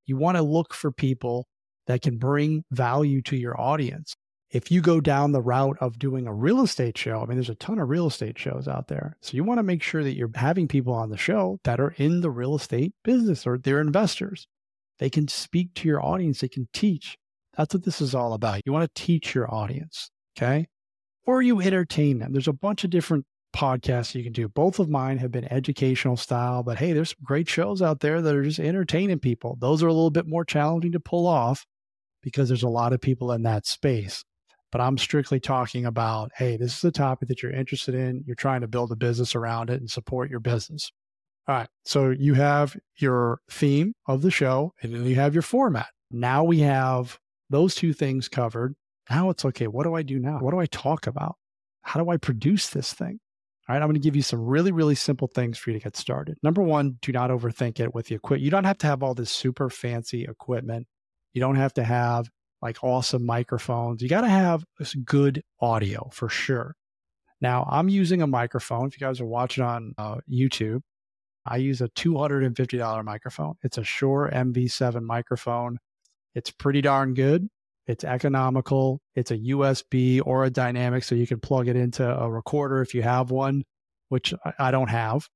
You 0.05 0.17
want 0.17 0.37
to 0.37 0.43
look 0.43 0.73
for 0.73 0.91
people 0.91 1.47
that 1.87 2.01
can 2.01 2.17
bring 2.17 2.63
value 2.71 3.21
to 3.23 3.35
your 3.35 3.59
audience. 3.59 4.15
If 4.49 4.69
you 4.69 4.81
go 4.81 4.99
down 4.99 5.31
the 5.31 5.41
route 5.41 5.77
of 5.79 5.97
doing 5.97 6.27
a 6.27 6.33
real 6.33 6.61
estate 6.61 6.97
show, 6.97 7.21
I 7.21 7.25
mean, 7.25 7.37
there's 7.37 7.49
a 7.49 7.55
ton 7.55 7.79
of 7.79 7.89
real 7.89 8.07
estate 8.07 8.37
shows 8.37 8.67
out 8.67 8.87
there. 8.87 9.15
So 9.21 9.35
you 9.35 9.45
want 9.45 9.59
to 9.59 9.63
make 9.63 9.81
sure 9.81 10.03
that 10.03 10.15
you're 10.15 10.29
having 10.35 10.67
people 10.67 10.93
on 10.93 11.09
the 11.09 11.17
show 11.17 11.59
that 11.63 11.79
are 11.79 11.93
in 11.97 12.19
the 12.19 12.29
real 12.29 12.55
estate 12.55 12.93
business 13.03 13.47
or 13.47 13.57
they're 13.57 13.79
investors. 13.79 14.47
They 14.99 15.09
can 15.09 15.29
speak 15.29 15.73
to 15.75 15.87
your 15.87 16.03
audience, 16.03 16.41
they 16.41 16.49
can 16.49 16.67
teach. 16.73 17.17
That's 17.55 17.73
what 17.73 17.83
this 17.83 18.01
is 18.01 18.13
all 18.13 18.33
about. 18.33 18.61
You 18.65 18.73
want 18.73 18.93
to 18.93 19.01
teach 19.01 19.33
your 19.33 19.53
audience, 19.53 20.11
okay? 20.37 20.67
Or 21.25 21.41
you 21.41 21.61
entertain 21.61 22.19
them. 22.19 22.33
There's 22.33 22.47
a 22.47 22.53
bunch 22.53 22.83
of 22.83 22.89
different 22.89 23.25
podcasts 23.53 24.15
you 24.15 24.23
can 24.23 24.33
do. 24.33 24.47
Both 24.47 24.79
of 24.79 24.89
mine 24.89 25.17
have 25.19 25.31
been 25.31 25.51
educational 25.51 26.17
style, 26.17 26.63
but 26.63 26.77
hey, 26.77 26.93
there's 26.93 27.09
some 27.09 27.23
great 27.23 27.49
shows 27.49 27.81
out 27.81 27.99
there 27.99 28.21
that 28.21 28.35
are 28.35 28.43
just 28.43 28.59
entertaining 28.59 29.19
people. 29.19 29.57
Those 29.59 29.83
are 29.83 29.87
a 29.87 29.93
little 29.93 30.11
bit 30.11 30.27
more 30.27 30.45
challenging 30.45 30.91
to 30.93 30.99
pull 30.99 31.27
off 31.27 31.65
because 32.21 32.47
there's 32.47 32.63
a 32.63 32.69
lot 32.69 32.93
of 32.93 33.01
people 33.01 33.31
in 33.31 33.43
that 33.43 33.65
space. 33.65 34.23
But 34.71 34.81
I'm 34.81 34.97
strictly 34.97 35.39
talking 35.39 35.85
about, 35.85 36.31
hey, 36.35 36.55
this 36.55 36.77
is 36.77 36.83
a 36.83 36.91
topic 36.91 37.27
that 37.27 37.43
you're 37.43 37.51
interested 37.51 37.93
in. 37.93 38.23
You're 38.25 38.35
trying 38.35 38.61
to 38.61 38.67
build 38.67 38.91
a 38.91 38.95
business 38.95 39.35
around 39.35 39.69
it 39.69 39.81
and 39.81 39.89
support 39.89 40.29
your 40.29 40.39
business. 40.39 40.91
All 41.47 41.55
right. 41.55 41.67
So 41.83 42.11
you 42.11 42.35
have 42.35 42.77
your 42.97 43.39
theme 43.49 43.93
of 44.07 44.21
the 44.21 44.31
show 44.31 44.73
and 44.81 44.93
then 44.93 45.05
you 45.05 45.15
have 45.15 45.33
your 45.33 45.41
format. 45.41 45.87
Now 46.09 46.43
we 46.43 46.59
have 46.59 47.19
those 47.49 47.75
two 47.75 47.91
things 47.91 48.29
covered. 48.29 48.75
Now 49.09 49.29
it's 49.29 49.43
okay. 49.43 49.67
What 49.67 49.83
do 49.83 49.93
I 49.93 50.03
do 50.03 50.19
now? 50.19 50.39
What 50.39 50.51
do 50.51 50.59
I 50.59 50.67
talk 50.67 51.07
about? 51.07 51.35
How 51.81 52.01
do 52.01 52.09
I 52.09 52.17
produce 52.17 52.69
this 52.69 52.93
thing? 52.93 53.19
All 53.71 53.77
right, 53.77 53.83
I'm 53.83 53.87
going 53.87 54.01
to 54.01 54.05
give 54.05 54.17
you 54.17 54.21
some 54.21 54.41
really, 54.41 54.73
really 54.73 54.95
simple 54.95 55.29
things 55.29 55.57
for 55.57 55.69
you 55.69 55.79
to 55.79 55.83
get 55.85 55.95
started. 55.95 56.37
Number 56.43 56.61
one, 56.61 56.97
do 57.01 57.13
not 57.13 57.29
overthink 57.29 57.79
it 57.79 57.95
with 57.95 58.07
the 58.07 58.15
equipment. 58.15 58.43
You 58.43 58.51
don't 58.51 58.65
have 58.65 58.79
to 58.79 58.87
have 58.87 59.01
all 59.01 59.13
this 59.13 59.31
super 59.31 59.69
fancy 59.69 60.25
equipment. 60.25 60.87
You 61.31 61.39
don't 61.39 61.55
have 61.55 61.73
to 61.75 61.83
have 61.85 62.29
like 62.61 62.83
awesome 62.83 63.25
microphones. 63.25 64.01
You 64.01 64.09
got 64.09 64.21
to 64.21 64.29
have 64.29 64.65
good 65.05 65.41
audio 65.61 66.09
for 66.11 66.27
sure. 66.27 66.75
Now, 67.39 67.65
I'm 67.71 67.87
using 67.87 68.21
a 68.21 68.27
microphone. 68.27 68.87
If 68.87 68.99
you 68.99 69.07
guys 69.07 69.21
are 69.21 69.25
watching 69.25 69.63
on 69.63 69.93
uh, 69.97 70.17
YouTube, 70.29 70.81
I 71.45 71.55
use 71.55 71.79
a 71.79 71.87
$250 71.87 73.05
microphone. 73.05 73.53
It's 73.63 73.77
a 73.77 73.85
Shure 73.85 74.29
MV7 74.33 75.01
microphone. 75.01 75.77
It's 76.35 76.51
pretty 76.51 76.81
darn 76.81 77.13
good. 77.13 77.47
It's 77.87 78.03
economical. 78.03 79.01
It's 79.15 79.31
a 79.31 79.37
USB 79.37 80.21
or 80.23 80.45
a 80.45 80.49
dynamic, 80.49 81.03
so 81.03 81.15
you 81.15 81.27
can 81.27 81.39
plug 81.39 81.67
it 81.67 81.75
into 81.75 82.07
a 82.07 82.29
recorder 82.29 82.81
if 82.81 82.93
you 82.93 83.01
have 83.01 83.31
one, 83.31 83.63
which 84.09 84.33
I 84.59 84.71
don't 84.71 84.89
have. 84.89 85.27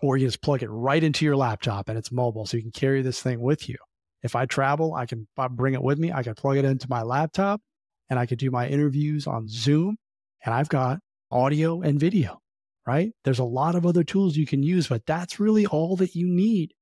Or 0.00 0.16
you 0.16 0.26
just 0.26 0.42
plug 0.42 0.62
it 0.62 0.68
right 0.68 1.02
into 1.02 1.24
your 1.24 1.36
laptop 1.36 1.88
and 1.88 1.96
it's 1.96 2.10
mobile, 2.10 2.46
so 2.46 2.56
you 2.56 2.62
can 2.62 2.72
carry 2.72 3.02
this 3.02 3.22
thing 3.22 3.40
with 3.40 3.68
you. 3.68 3.76
If 4.22 4.36
I 4.36 4.46
travel, 4.46 4.94
I 4.94 5.06
can 5.06 5.26
bring 5.50 5.74
it 5.74 5.82
with 5.82 5.98
me. 5.98 6.12
I 6.12 6.22
can 6.22 6.34
plug 6.34 6.56
it 6.56 6.64
into 6.64 6.86
my 6.88 7.02
laptop 7.02 7.60
and 8.08 8.18
I 8.18 8.26
can 8.26 8.36
do 8.38 8.50
my 8.50 8.68
interviews 8.68 9.26
on 9.26 9.48
Zoom 9.48 9.96
and 10.44 10.54
I've 10.54 10.68
got 10.68 10.98
audio 11.30 11.82
and 11.82 11.98
video, 11.98 12.38
right? 12.86 13.12
There's 13.24 13.38
a 13.38 13.44
lot 13.44 13.74
of 13.74 13.86
other 13.86 14.04
tools 14.04 14.36
you 14.36 14.46
can 14.46 14.62
use, 14.62 14.88
but 14.88 15.06
that's 15.06 15.40
really 15.40 15.66
all 15.66 15.96
that 15.96 16.14
you 16.14 16.26
need. 16.26 16.72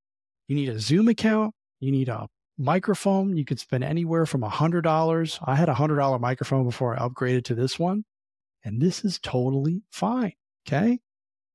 You 0.48 0.56
need 0.56 0.68
a 0.68 0.80
Zoom 0.80 1.08
account. 1.08 1.54
You 1.78 1.92
need 1.92 2.08
a 2.08 2.26
microphone. 2.60 3.36
You 3.36 3.44
could 3.44 3.58
spend 3.58 3.82
anywhere 3.82 4.26
from 4.26 4.42
$100. 4.42 5.38
I 5.44 5.54
had 5.56 5.68
a 5.68 5.74
$100 5.74 6.20
microphone 6.20 6.64
before 6.64 6.94
I 6.94 7.06
upgraded 7.06 7.44
to 7.44 7.54
this 7.54 7.78
one, 7.78 8.04
and 8.64 8.80
this 8.80 9.04
is 9.04 9.18
totally 9.18 9.82
fine. 9.90 10.34
Okay. 10.66 10.98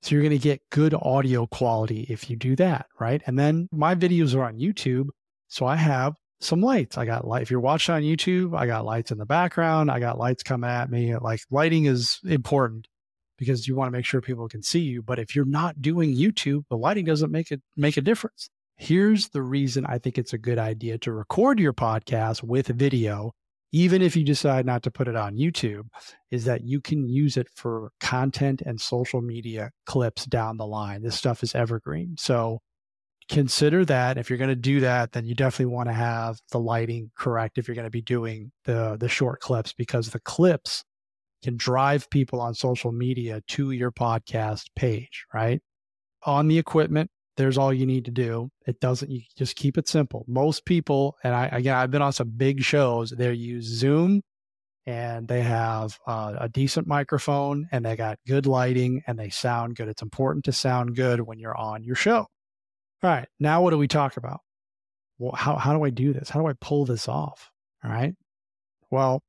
So 0.01 0.13
you're 0.13 0.21
going 0.21 0.31
to 0.31 0.37
get 0.37 0.61
good 0.69 0.93
audio 0.93 1.47
quality 1.47 2.05
if 2.09 2.29
you 2.29 2.35
do 2.35 2.55
that, 2.57 2.85
right? 2.99 3.23
And 3.25 3.39
then 3.39 3.67
my 3.71 3.95
videos 3.95 4.35
are 4.35 4.43
on 4.43 4.59
YouTube. 4.59 5.07
So 5.47 5.65
I 5.65 5.77
have 5.77 6.13
some 6.41 6.61
lights. 6.61 6.97
I 6.97 7.05
got 7.05 7.25
light. 7.25 7.41
If 7.41 7.49
you're 7.49 7.59
watching 7.59 7.95
on 7.95 8.03
YouTube, 8.03 8.55
I 8.55 8.67
got 8.67 8.85
lights 8.85 9.11
in 9.11 9.17
the 9.17 9.25
background. 9.25 9.89
I 9.89 9.99
got 9.99 10.19
lights 10.19 10.43
coming 10.43 10.69
at 10.69 10.91
me. 10.91 11.15
Like 11.17 11.39
lighting 11.49 11.85
is 11.85 12.19
important 12.23 12.87
because 13.37 13.67
you 13.67 13.75
want 13.75 13.87
to 13.87 13.97
make 13.97 14.05
sure 14.05 14.21
people 14.21 14.47
can 14.47 14.61
see 14.61 14.81
you. 14.81 15.01
But 15.01 15.17
if 15.17 15.35
you're 15.35 15.45
not 15.45 15.81
doing 15.81 16.15
YouTube, 16.15 16.65
the 16.69 16.77
lighting 16.77 17.05
doesn't 17.05 17.31
make 17.31 17.51
it 17.51 17.61
make 17.75 17.97
a 17.97 18.01
difference. 18.01 18.49
Here's 18.77 19.29
the 19.29 19.41
reason 19.41 19.85
I 19.85 19.99
think 19.99 20.17
it's 20.17 20.33
a 20.33 20.37
good 20.37 20.59
idea 20.59 20.97
to 20.99 21.13
record 21.13 21.59
your 21.59 21.73
podcast 21.73 22.43
with 22.43 22.67
video, 22.67 23.31
even 23.71 24.01
if 24.01 24.15
you 24.15 24.23
decide 24.23 24.65
not 24.65 24.83
to 24.83 24.91
put 24.91 25.07
it 25.07 25.15
on 25.15 25.37
YouTube, 25.37 25.87
is 26.29 26.45
that 26.45 26.65
you 26.65 26.81
can 26.81 27.07
use 27.07 27.37
it 27.37 27.47
for 27.55 27.91
content 28.01 28.61
and 28.65 28.79
social 28.79 29.21
media 29.21 29.71
clips 29.85 30.25
down 30.25 30.57
the 30.57 30.67
line. 30.67 31.03
This 31.03 31.15
stuff 31.15 31.41
is 31.41 31.55
evergreen. 31.55 32.15
So 32.17 32.59
consider 33.29 33.85
that 33.85 34.17
if 34.17 34.29
you're 34.29 34.37
going 34.37 34.49
to 34.49 34.55
do 34.55 34.81
that 34.81 35.11
then 35.11 35.25
you 35.25 35.33
definitely 35.33 35.73
want 35.73 35.89
to 35.89 35.93
have 35.93 36.37
the 36.51 36.59
lighting 36.59 37.09
correct 37.17 37.57
if 37.57 37.67
you're 37.67 37.73
going 37.73 37.83
to 37.83 37.89
be 37.89 38.01
doing 38.01 38.51
the 38.65 38.95
the 38.99 39.09
short 39.09 39.39
clips 39.39 39.73
because 39.73 40.11
the 40.11 40.19
clips 40.19 40.83
can 41.43 41.57
drive 41.57 42.09
people 42.09 42.41
on 42.41 42.53
social 42.53 42.91
media 42.91 43.41
to 43.47 43.71
your 43.71 43.91
podcast 43.91 44.65
page, 44.75 45.25
right? 45.33 45.61
On 46.23 46.47
the 46.47 46.57
equipment, 46.57 47.09
there's 47.37 47.57
all 47.57 47.73
you 47.73 47.85
need 47.85 48.05
to 48.05 48.11
do. 48.11 48.49
It 48.65 48.79
doesn't, 48.79 49.11
you 49.11 49.21
just 49.37 49.55
keep 49.55 49.77
it 49.77 49.87
simple. 49.87 50.25
Most 50.27 50.65
people, 50.65 51.15
and 51.23 51.33
I, 51.33 51.47
again, 51.47 51.75
I've 51.75 51.91
been 51.91 52.01
on 52.01 52.13
some 52.13 52.29
big 52.29 52.61
shows, 52.61 53.11
they 53.11 53.31
use 53.33 53.65
Zoom 53.65 54.21
and 54.85 55.27
they 55.27 55.41
have 55.41 55.97
uh, 56.05 56.35
a 56.39 56.49
decent 56.49 56.87
microphone 56.87 57.67
and 57.71 57.83
they 57.83 57.95
got 57.95 58.19
good 58.27 58.45
lighting 58.45 59.03
and 59.07 59.17
they 59.17 59.29
sound 59.29 59.75
good. 59.75 59.87
It's 59.87 60.01
important 60.01 60.45
to 60.45 60.51
sound 60.51 60.95
good 60.95 61.21
when 61.21 61.39
you're 61.39 61.57
on 61.57 61.83
your 61.83 61.95
show. 61.95 62.27
All 63.03 63.09
right. 63.09 63.27
Now, 63.39 63.61
what 63.61 63.71
do 63.71 63.77
we 63.77 63.87
talk 63.87 64.17
about? 64.17 64.41
Well, 65.17 65.33
how, 65.33 65.55
how 65.55 65.73
do 65.73 65.83
I 65.83 65.89
do 65.89 66.13
this? 66.13 66.29
How 66.29 66.39
do 66.39 66.47
I 66.47 66.53
pull 66.53 66.85
this 66.85 67.07
off? 67.07 67.51
All 67.83 67.91
right. 67.91 68.13
Well, 68.91 69.21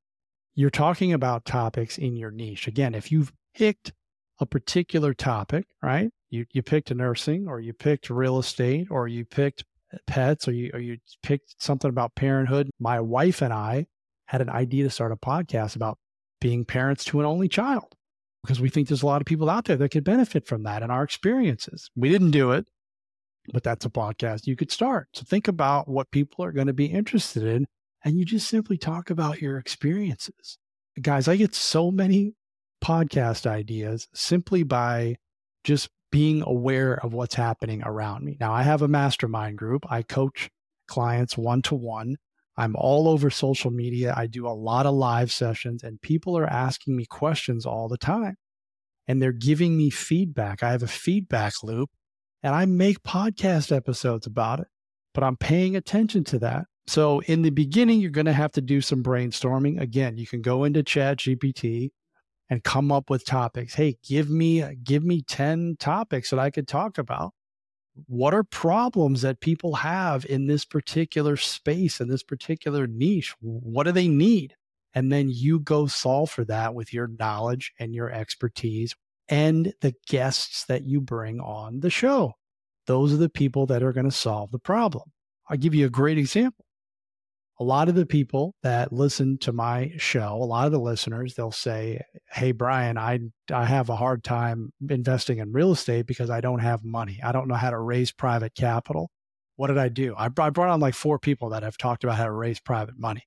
you're 0.54 0.70
talking 0.70 1.12
about 1.12 1.44
topics 1.44 1.98
in 1.98 2.16
your 2.16 2.30
niche. 2.30 2.66
Again, 2.66 2.94
if 2.94 3.10
you've 3.10 3.32
picked 3.54 3.92
a 4.38 4.46
particular 4.46 5.14
topic, 5.14 5.66
right? 5.82 6.10
You 6.30 6.46
you 6.52 6.62
picked 6.62 6.94
nursing 6.94 7.46
or 7.48 7.60
you 7.60 7.72
picked 7.72 8.10
real 8.10 8.38
estate 8.38 8.88
or 8.90 9.08
you 9.08 9.24
picked 9.24 9.64
uh, 9.92 9.98
pets 10.06 10.48
or 10.48 10.52
you 10.52 10.70
or 10.74 10.80
you 10.80 10.98
picked 11.22 11.62
something 11.62 11.88
about 11.88 12.14
parenthood. 12.14 12.70
My 12.78 13.00
wife 13.00 13.42
and 13.42 13.52
I 13.52 13.86
had 14.26 14.40
an 14.40 14.50
idea 14.50 14.84
to 14.84 14.90
start 14.90 15.12
a 15.12 15.16
podcast 15.16 15.76
about 15.76 15.98
being 16.40 16.64
parents 16.64 17.04
to 17.04 17.20
an 17.20 17.26
only 17.26 17.48
child 17.48 17.94
because 18.42 18.60
we 18.60 18.68
think 18.68 18.88
there's 18.88 19.02
a 19.02 19.06
lot 19.06 19.22
of 19.22 19.26
people 19.26 19.48
out 19.48 19.64
there 19.64 19.76
that 19.76 19.90
could 19.90 20.04
benefit 20.04 20.46
from 20.46 20.64
that 20.64 20.82
and 20.82 20.92
our 20.92 21.02
experiences. 21.02 21.90
We 21.96 22.08
didn't 22.08 22.32
do 22.32 22.52
it, 22.52 22.68
but 23.52 23.62
that's 23.62 23.84
a 23.84 23.90
podcast 23.90 24.46
you 24.46 24.56
could 24.56 24.70
start. 24.70 25.08
So 25.14 25.24
think 25.24 25.48
about 25.48 25.88
what 25.88 26.10
people 26.10 26.44
are 26.44 26.52
going 26.52 26.66
to 26.66 26.72
be 26.72 26.86
interested 26.86 27.44
in 27.44 27.66
and 28.04 28.18
you 28.18 28.24
just 28.24 28.48
simply 28.48 28.78
talk 28.78 29.10
about 29.10 29.40
your 29.40 29.58
experiences. 29.58 30.58
Guys, 31.00 31.28
I 31.28 31.36
get 31.36 31.54
so 31.54 31.90
many 31.90 32.34
podcast 32.82 33.46
ideas 33.46 34.08
simply 34.14 34.62
by 34.62 35.16
just 35.64 35.88
being 36.16 36.42
aware 36.46 36.94
of 37.04 37.12
what's 37.12 37.34
happening 37.34 37.82
around 37.84 38.24
me. 38.24 38.38
Now, 38.40 38.50
I 38.50 38.62
have 38.62 38.80
a 38.80 38.88
mastermind 38.88 39.58
group. 39.58 39.84
I 39.90 40.00
coach 40.00 40.48
clients 40.88 41.36
one 41.36 41.60
to 41.60 41.74
one. 41.74 42.16
I'm 42.56 42.74
all 42.74 43.06
over 43.06 43.28
social 43.28 43.70
media. 43.70 44.14
I 44.16 44.26
do 44.26 44.46
a 44.46 44.56
lot 44.56 44.86
of 44.86 44.94
live 44.94 45.30
sessions, 45.30 45.82
and 45.82 46.00
people 46.00 46.38
are 46.38 46.46
asking 46.46 46.96
me 46.96 47.04
questions 47.04 47.66
all 47.66 47.86
the 47.86 47.98
time. 47.98 48.36
And 49.06 49.20
they're 49.20 49.30
giving 49.30 49.76
me 49.76 49.90
feedback. 49.90 50.62
I 50.62 50.70
have 50.70 50.82
a 50.82 50.88
feedback 50.88 51.62
loop, 51.62 51.90
and 52.42 52.54
I 52.54 52.64
make 52.64 53.02
podcast 53.02 53.70
episodes 53.70 54.26
about 54.26 54.60
it, 54.60 54.68
but 55.12 55.22
I'm 55.22 55.36
paying 55.36 55.76
attention 55.76 56.24
to 56.24 56.38
that. 56.38 56.64
So, 56.86 57.20
in 57.26 57.42
the 57.42 57.50
beginning, 57.50 58.00
you're 58.00 58.10
going 58.10 58.24
to 58.24 58.32
have 58.32 58.52
to 58.52 58.62
do 58.62 58.80
some 58.80 59.02
brainstorming. 59.02 59.78
Again, 59.78 60.16
you 60.16 60.26
can 60.26 60.40
go 60.40 60.64
into 60.64 60.82
Chat 60.82 61.18
GPT 61.18 61.90
and 62.48 62.62
come 62.62 62.92
up 62.92 63.10
with 63.10 63.24
topics. 63.24 63.74
Hey, 63.74 63.96
give 64.04 64.30
me 64.30 64.62
uh, 64.62 64.72
give 64.82 65.04
me 65.04 65.22
10 65.22 65.76
topics 65.78 66.30
that 66.30 66.38
I 66.38 66.50
could 66.50 66.68
talk 66.68 66.98
about. 66.98 67.32
What 68.06 68.34
are 68.34 68.44
problems 68.44 69.22
that 69.22 69.40
people 69.40 69.76
have 69.76 70.26
in 70.26 70.46
this 70.46 70.64
particular 70.64 71.36
space 71.36 72.00
in 72.00 72.08
this 72.08 72.22
particular 72.22 72.86
niche? 72.86 73.34
What 73.40 73.84
do 73.84 73.92
they 73.92 74.08
need? 74.08 74.54
And 74.94 75.10
then 75.10 75.28
you 75.30 75.60
go 75.60 75.86
solve 75.86 76.30
for 76.30 76.44
that 76.44 76.74
with 76.74 76.92
your 76.92 77.08
knowledge 77.18 77.72
and 77.78 77.94
your 77.94 78.10
expertise 78.10 78.94
and 79.28 79.72
the 79.80 79.94
guests 80.06 80.64
that 80.66 80.84
you 80.84 81.00
bring 81.00 81.40
on 81.40 81.80
the 81.80 81.90
show. 81.90 82.34
Those 82.86 83.12
are 83.12 83.18
the 83.18 83.28
people 83.28 83.66
that 83.66 83.82
are 83.82 83.92
going 83.92 84.08
to 84.08 84.12
solve 84.12 84.50
the 84.52 84.58
problem. 84.58 85.10
I'll 85.48 85.56
give 85.56 85.74
you 85.74 85.86
a 85.86 85.90
great 85.90 86.18
example 86.18 86.65
a 87.58 87.64
lot 87.64 87.88
of 87.88 87.94
the 87.94 88.06
people 88.06 88.54
that 88.62 88.92
listen 88.92 89.38
to 89.38 89.52
my 89.52 89.92
show, 89.96 90.34
a 90.34 90.44
lot 90.44 90.66
of 90.66 90.72
the 90.72 90.80
listeners, 90.80 91.34
they'll 91.34 91.50
say, 91.50 92.02
"Hey 92.30 92.52
Brian, 92.52 92.98
I 92.98 93.20
I 93.52 93.64
have 93.64 93.88
a 93.88 93.96
hard 93.96 94.24
time 94.24 94.72
investing 94.88 95.38
in 95.38 95.52
real 95.52 95.72
estate 95.72 96.06
because 96.06 96.30
I 96.30 96.40
don't 96.40 96.58
have 96.60 96.84
money. 96.84 97.18
I 97.22 97.32
don't 97.32 97.48
know 97.48 97.54
how 97.54 97.70
to 97.70 97.78
raise 97.78 98.12
private 98.12 98.54
capital. 98.54 99.10
What 99.56 99.68
did 99.68 99.78
I 99.78 99.88
do? 99.88 100.14
I, 100.16 100.26
I 100.26 100.50
brought 100.50 100.68
on 100.68 100.80
like 100.80 100.94
four 100.94 101.18
people 101.18 101.50
that 101.50 101.62
have 101.62 101.78
talked 101.78 102.04
about 102.04 102.16
how 102.16 102.24
to 102.26 102.32
raise 102.32 102.60
private 102.60 102.98
money. 102.98 103.24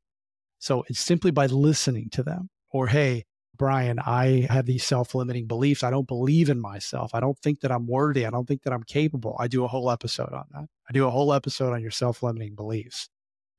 So 0.59 0.83
it's 0.89 0.99
simply 0.99 1.31
by 1.31 1.47
listening 1.47 2.09
to 2.11 2.23
them. 2.23 2.49
Or 2.71 2.87
hey, 2.87 3.25
Brian, 3.57 3.99
I 3.99 4.47
have 4.49 4.65
these 4.67 4.83
self-limiting 4.83 5.47
beliefs. 5.47 5.83
I 5.83 5.89
don't 5.89 6.07
believe 6.07 6.49
in 6.49 6.61
myself. 6.61 7.15
I 7.15 7.19
don't 7.19 7.37
think 7.39 7.61
that 7.61 7.71
I'm 7.71 7.87
worthy. 7.87 8.25
I 8.25 8.29
don't 8.29 8.47
think 8.47 8.63
that 8.63 8.73
I'm 8.73 8.83
capable. 8.83 9.35
I 9.39 9.47
do 9.47 9.63
a 9.65 9.67
whole 9.67 9.89
episode 9.89 10.33
on 10.33 10.45
that. 10.51 10.67
I 10.87 10.93
do 10.93 11.07
a 11.07 11.09
whole 11.09 11.33
episode 11.33 11.73
on 11.73 11.81
your 11.81 11.91
self-limiting 11.91 12.55
beliefs 12.55 13.09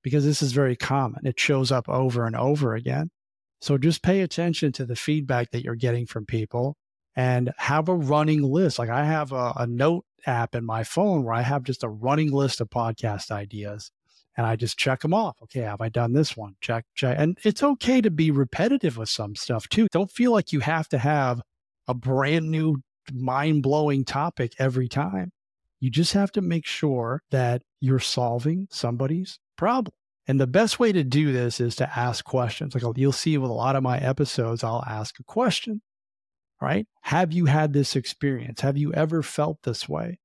because 0.03 0.25
this 0.25 0.43
is 0.43 0.53
very 0.53 0.77
common. 0.77 1.27
It 1.27 1.39
shows 1.39 1.71
up 1.71 1.89
over 1.89 2.27
and 2.27 2.37
over 2.37 2.75
again. 2.75 3.11
So 3.61 3.77
just 3.77 4.03
pay 4.03 4.21
attention 4.21 4.73
to 4.73 4.87
the 4.87 4.97
feedback 4.97 5.51
that 5.51 5.63
you're 5.63 5.75
getting 5.75 6.07
from 6.07 6.25
people 6.25 6.77
and 7.15 7.53
have 7.59 7.89
a 7.89 7.95
running 7.95 8.43
list. 8.43 8.79
Like 8.79 8.89
I 8.89 9.05
have 9.05 9.33
a, 9.33 9.53
a, 9.57 9.67
note 9.67 10.05
app 10.27 10.55
in 10.55 10.65
my 10.65 10.85
phone 10.85 11.25
where 11.25 11.35
I 11.35 11.43
have 11.43 11.65
just 11.65 11.85
a 11.85 11.89
running 11.89 12.33
list 12.33 12.61
of 12.61 12.71
podcast 12.71 13.31
ideas 13.31 13.91
and 14.37 14.47
I 14.47 14.57
just 14.57 14.79
check 14.79 15.01
them 15.01 15.13
off. 15.13 15.37
Okay, 15.43 15.61
have 15.61 15.81
I 15.81 15.89
done 15.89 16.13
this 16.13 16.37
one? 16.37 16.57
Check, 16.61 16.87
check. 16.95 17.17
And 17.19 17.37
it's 17.45 17.63
okay 17.63 18.01
to 18.01 18.11
be 18.11 18.31
repetitive 18.31 18.97
with 18.97 19.09
some 19.09 19.35
stuff 19.35 19.69
too. 19.69 19.89
Don't 19.93 20.11
feel 20.11 20.33
like 20.33 20.53
you 20.53 20.61
have 20.61 20.89
to 20.91 20.99
have 20.99 21.43
a 21.89 21.95
brand 21.95 22.51
new 22.51 22.77
mind 23.13 23.63
blowing 23.63 24.05
topic 24.05 24.55
every 24.59 24.89
time. 24.89 25.33
You 25.81 25.91
just 25.91 26.13
have 26.13 26.31
to 26.33 26.41
make 26.41 26.67
sure 26.67 27.23
that 27.31 27.63
you're 27.81 27.99
solving 27.99 28.69
somebody's 28.71 29.39
problem. 29.61 29.93
And 30.27 30.41
the 30.41 30.47
best 30.47 30.81
way 30.81 30.91
to 30.91 31.05
do 31.05 31.33
this 31.33 31.61
is 31.61 31.77
to 31.77 31.99
ask 31.99 32.25
questions. 32.25 32.75
Like 32.75 32.83
you'll 32.97 33.13
see 33.13 33.37
with 33.37 33.51
a 33.51 33.55
lot 33.55 33.77
of 33.77 33.83
my 33.83 33.99
episodes, 33.99 34.65
I'll 34.65 34.85
ask 34.87 35.21
a 35.21 35.25
question, 35.25 35.83
right? 36.63 36.87
Have 37.03 37.31
you 37.33 37.45
had 37.45 37.75
this 37.75 37.95
experience? 37.95 38.63
Have 38.63 38.79
you 38.79 38.91
ever 38.95 39.23
felt 39.23 39.59
this 39.63 39.87
way? 39.87 40.19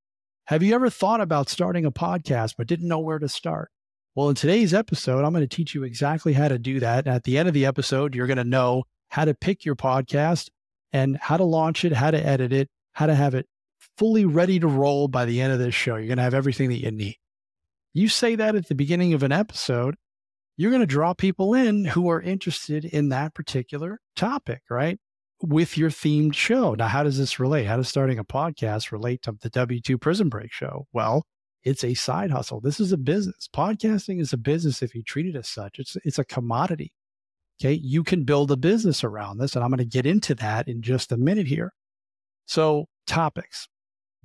Have 0.46 0.63
you 0.63 0.74
ever 0.74 0.89
thought 0.89 1.20
about 1.20 1.50
starting 1.50 1.86
a 1.86 1.92
podcast 1.92 2.54
but 2.58 2.68
didn't 2.68 2.88
know 2.88 3.00
where 3.00 3.20
to 3.20 3.27
start? 3.27 3.72
Well, 4.15 4.30
in 4.30 4.36
today's 4.36 4.74
episode, 4.74 5.25
I'm 5.25 5.34
going 5.34 5.48
to 5.48 5.54
teach 5.54 5.75
you 5.75 5.84
exactly 5.84 6.32
how 6.32 6.48
to 6.48 6.58
do 6.58 6.80
that. 6.80 7.06
At 7.06 7.25
the 7.25 7.38
end 7.38 7.50
of 7.50 7.54
the 7.54 7.65
episode, 7.65 8.15
you're 8.15 8.27
going 8.27 8.38
to 8.38 8.46
know 8.46 8.84
how 9.10 9.25
to 9.25 9.34
pick 9.34 9.65
your 9.65 9.75
podcast 9.75 10.50
and 10.94 11.18
how 11.18 11.36
to 11.36 11.44
launch 11.44 11.84
it, 11.84 11.92
how 11.92 12.12
to 12.12 12.25
edit 12.25 12.54
it, 12.54 12.70
how 12.94 13.08
to 13.08 13.15
have 13.15 13.36
it 13.36 13.48
fully 13.98 14.24
ready 14.24 14.62
to 14.62 14.68
roll 14.68 15.10
by 15.10 15.25
the 15.25 15.42
end 15.42 15.51
of 15.51 15.60
this 15.60 15.75
show. 15.75 15.98
You're 15.98 16.08
going 16.08 16.18
to 16.18 16.24
have 16.24 16.34
everything 16.34 16.70
that 16.70 16.82
you 16.82 16.92
need. 16.92 17.18
You 17.96 18.10
say 18.10 18.36
that 18.36 18.56
at 18.56 18.68
the 18.68 18.75
beginning 18.75 19.14
of 19.14 19.24
an 19.24 19.32
episode, 19.32 19.96
you're 20.58 20.70
going 20.70 20.82
to 20.82 20.86
draw 20.86 21.14
people 21.14 21.54
in 21.54 21.86
who 21.86 22.10
are 22.10 22.22
interested 22.22 22.84
in 22.84 23.08
that 23.08 23.34
particular 23.34 24.02
topic, 24.18 24.64
right? 24.70 25.00
With 25.42 25.78
your 25.78 25.90
themed 25.90 26.34
show. 26.34 26.74
Now, 26.74 26.90
how 26.90 27.04
does 27.04 27.18
this 27.18 27.40
relate? 27.40 27.64
How 27.64 27.78
does 27.78 27.88
starting 27.88 28.20
a 28.20 28.25
podcast 28.25 28.92
relate 28.92 29.22
to 29.22 29.38
the 29.42 29.50
W2 29.50 30.02
Prison 30.02 30.28
Break 30.28 30.52
show? 30.52 30.88
Well, 30.92 31.25
it's 31.64 31.86
a 31.86 31.94
side 31.94 32.32
hustle. 32.32 32.60
This 32.60 32.82
is 32.82 32.92
a 32.92 32.98
business. 32.98 33.48
Podcasting 33.56 34.20
is 34.20 34.34
a 34.34 34.38
business 34.38 34.82
if 34.82 34.94
you 34.94 35.02
treat 35.02 35.34
it 35.34 35.38
as 35.38 35.48
such. 35.48 35.80
It's 35.80 35.96
it's 36.04 36.20
a 36.20 36.25
commodity. 36.25 36.92
Okay, 37.62 37.80
you 37.82 38.04
can 38.04 38.25
build 38.25 38.52
a 38.52 38.58
business 38.58 39.06
around 39.06 39.38
this 39.38 39.56
and 39.56 39.64
I'm 39.64 39.70
going 39.70 39.78
to 39.78 39.86
get 39.86 40.06
into 40.06 40.36
that 40.36 40.68
in 40.68 40.82
just 40.82 41.14
a 41.14 41.18
minute 41.18 41.48
here. 41.48 41.72
So, 42.46 42.88
topics. 43.08 43.70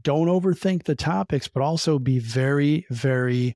Don't 0.03 0.27
overthink 0.27 0.85
the 0.85 0.97
topics, 0.97 1.47
but 1.47 1.63
also 1.63 2.01
be 2.01 2.19
very 2.19 2.85
very 2.91 3.55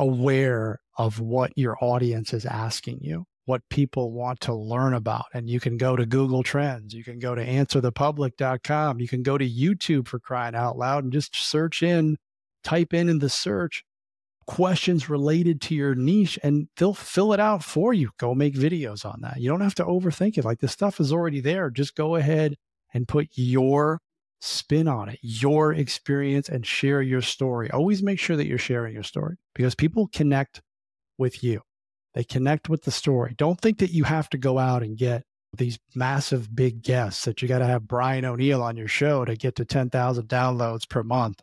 aware 0.00 0.80
of 0.96 1.20
what 1.20 1.52
your 1.56 1.76
audience 1.80 2.32
is 2.32 2.46
asking 2.46 2.98
you, 3.02 3.24
what 3.44 3.62
people 3.70 4.12
want 4.12 4.40
to 4.40 4.54
learn 4.54 4.94
about. 4.94 5.26
And 5.32 5.48
you 5.48 5.60
can 5.60 5.76
go 5.76 5.94
to 5.94 6.06
Google 6.06 6.42
Trends, 6.42 6.92
you 6.94 7.04
can 7.04 7.18
go 7.18 7.34
to 7.34 7.44
answerthepublic.com, 7.44 9.00
you 9.00 9.06
can 9.06 9.22
go 9.22 9.38
to 9.38 9.48
YouTube 9.48 10.08
for 10.08 10.18
crying 10.18 10.54
out 10.56 10.76
loud 10.76 11.04
and 11.04 11.12
just 11.12 11.36
search 11.36 11.82
in, 11.82 12.16
type 12.64 12.92
in 12.92 13.08
in 13.08 13.20
the 13.20 13.28
search 13.28 13.84
questions 14.46 15.08
related 15.08 15.60
to 15.60 15.76
your 15.76 15.94
niche 15.94 16.36
and 16.42 16.66
they'll 16.76 16.92
fill 16.92 17.32
it 17.32 17.38
out 17.38 17.62
for 17.62 17.94
you. 17.94 18.10
Go 18.18 18.34
make 18.34 18.54
videos 18.54 19.04
on 19.04 19.20
that. 19.20 19.38
You 19.38 19.48
don't 19.48 19.60
have 19.60 19.76
to 19.76 19.84
overthink 19.84 20.38
it. 20.38 20.44
Like 20.44 20.58
the 20.58 20.66
stuff 20.66 20.98
is 20.98 21.12
already 21.12 21.40
there. 21.40 21.70
Just 21.70 21.94
go 21.94 22.16
ahead 22.16 22.56
and 22.92 23.06
put 23.06 23.28
your 23.34 24.00
spin 24.40 24.88
on 24.88 25.08
it, 25.08 25.18
your 25.22 25.72
experience, 25.72 26.48
and 26.48 26.66
share 26.66 27.02
your 27.02 27.22
story. 27.22 27.70
Always 27.70 28.02
make 28.02 28.18
sure 28.18 28.36
that 28.36 28.46
you're 28.46 28.58
sharing 28.58 28.94
your 28.94 29.02
story 29.02 29.36
because 29.54 29.74
people 29.74 30.08
connect 30.12 30.62
with 31.18 31.44
you. 31.44 31.62
They 32.14 32.24
connect 32.24 32.68
with 32.68 32.82
the 32.82 32.90
story. 32.90 33.34
Don't 33.36 33.60
think 33.60 33.78
that 33.78 33.92
you 33.92 34.04
have 34.04 34.28
to 34.30 34.38
go 34.38 34.58
out 34.58 34.82
and 34.82 34.96
get 34.96 35.24
these 35.56 35.78
massive 35.94 36.54
big 36.54 36.82
guests 36.82 37.24
that 37.24 37.42
you 37.42 37.48
got 37.48 37.58
to 37.58 37.66
have 37.66 37.86
Brian 37.86 38.24
O'Neill 38.24 38.62
on 38.62 38.76
your 38.76 38.88
show 38.88 39.24
to 39.24 39.36
get 39.36 39.56
to 39.56 39.64
10,000 39.64 40.26
downloads 40.28 40.88
per 40.88 41.02
month. 41.02 41.42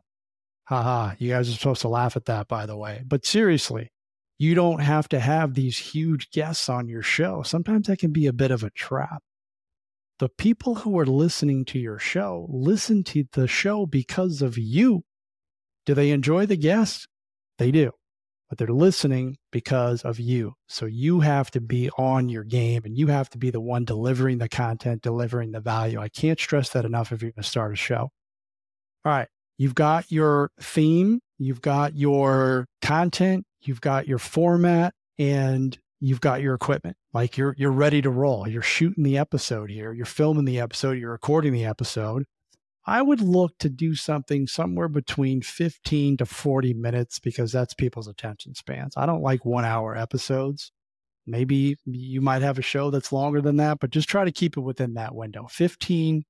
Haha, 0.66 1.16
you 1.20 1.30
guys 1.30 1.50
are 1.50 1.54
supposed 1.54 1.82
to 1.82 1.88
laugh 1.88 2.16
at 2.16 2.26
that, 2.26 2.48
by 2.48 2.66
the 2.66 2.76
way. 2.76 3.04
But 3.06 3.26
seriously, 3.26 3.90
you 4.38 4.56
don't 4.56 4.80
have 4.80 5.08
to 5.10 5.20
have 5.20 5.54
these 5.54 5.78
huge 5.78 6.32
guests 6.32 6.68
on 6.68 6.88
your 6.88 7.02
show. 7.02 7.44
Sometimes 7.44 7.88
that 7.88 8.00
can 8.00 8.12
be 8.12 8.28
a 8.28 8.34
bit 8.34 8.52
of 8.52 8.64
a 8.64 8.70
trap 8.70 9.24
the 10.20 10.30
people 10.30 10.76
who 10.76 10.98
are 11.00 11.06
listening 11.06 11.64
to 11.66 11.80
your 11.80 12.00
show 12.00 12.48
listen 12.50 13.04
to 13.04 13.26
the 13.34 13.48
show 13.48 13.86
because 13.86 14.42
of 14.42 14.58
you. 14.58 15.04
Do 15.86 15.94
they 15.94 16.10
enjoy 16.12 16.46
the 16.46 16.58
guests? 16.58 17.08
They 17.58 17.72
do. 17.72 17.92
but 18.50 18.58
they're 18.58 18.68
listening 18.68 19.38
because 19.52 20.04
of 20.04 20.20
you. 20.20 20.54
So 20.68 20.86
you 20.86 21.20
have 21.20 21.52
to 21.52 21.62
be 21.62 21.90
on 21.98 22.30
your 22.30 22.44
game 22.44 22.84
and 22.86 22.98
you 22.98 23.08
have 23.08 23.30
to 23.32 23.38
be 23.38 23.50
the 23.50 23.60
one 23.60 23.84
delivering 23.86 24.38
the 24.38 24.48
content, 24.50 25.02
delivering 25.02 25.52
the 25.52 25.60
value. 25.60 26.00
I 26.00 26.10
can't 26.10 26.40
stress 26.40 26.70
that 26.70 26.86
enough 26.86 27.12
if 27.12 27.22
you're 27.22 27.32
going 27.32 27.44
to 27.44 27.50
start 27.50 27.74
a 27.74 27.76
show. 27.76 28.10
All 29.06 29.12
right. 29.12 29.28
You've 29.58 29.76
got 29.76 30.12
your 30.12 30.52
theme, 30.62 31.20
you've 31.40 31.62
got 31.62 31.96
your 31.96 32.68
content, 32.82 33.46
you've 33.62 33.82
got 33.82 34.08
your 34.08 34.20
format, 34.20 34.94
and 35.18 35.78
you've 36.00 36.22
got 36.22 36.42
your 36.42 36.54
equipment. 36.54 36.98
Like 37.14 37.38
you're 37.38 37.56
you're 37.58 37.72
ready 37.72 38.02
to 38.02 38.10
roll. 38.10 38.48
You're 38.48 38.62
shooting 38.62 39.04
the 39.04 39.18
episode 39.18 39.70
here, 39.70 39.94
you're 39.94 40.06
filming 40.06 40.46
the 40.46 40.60
episode, 40.60 40.98
you're 40.98 41.12
recording 41.12 41.54
the 41.54 41.66
episode. 41.66 42.26
I 42.86 43.02
would 43.02 43.20
look 43.20 43.58
to 43.60 43.70
do 43.70 43.96
something 43.96 44.48
somewhere 44.48 44.88
between 44.88 45.42
15 45.42 46.18
to 46.18 46.26
40 46.26 46.74
minutes 46.74 47.20
because 47.20 47.52
that's 47.52 47.74
people's 47.74 48.08
attention 48.08 48.56
spans. 48.56 48.96
I 48.96 49.06
don't 49.06 49.22
like 49.22 49.42
1-hour 49.42 49.98
episodes. 49.98 50.72
Maybe 51.26 51.76
you 51.86 52.22
might 52.22 52.44
have 52.44 52.58
a 52.58 52.62
show 52.62 52.90
that's 52.90 53.12
longer 53.12 53.42
than 53.42 53.58
that, 53.58 53.80
but 53.82 53.90
just 53.90 54.08
try 54.08 54.24
to 54.24 54.32
keep 54.32 54.56
it 54.56 54.62
within 54.62 54.94
that 54.94 55.14
window. 55.14 55.48
15 55.50 56.24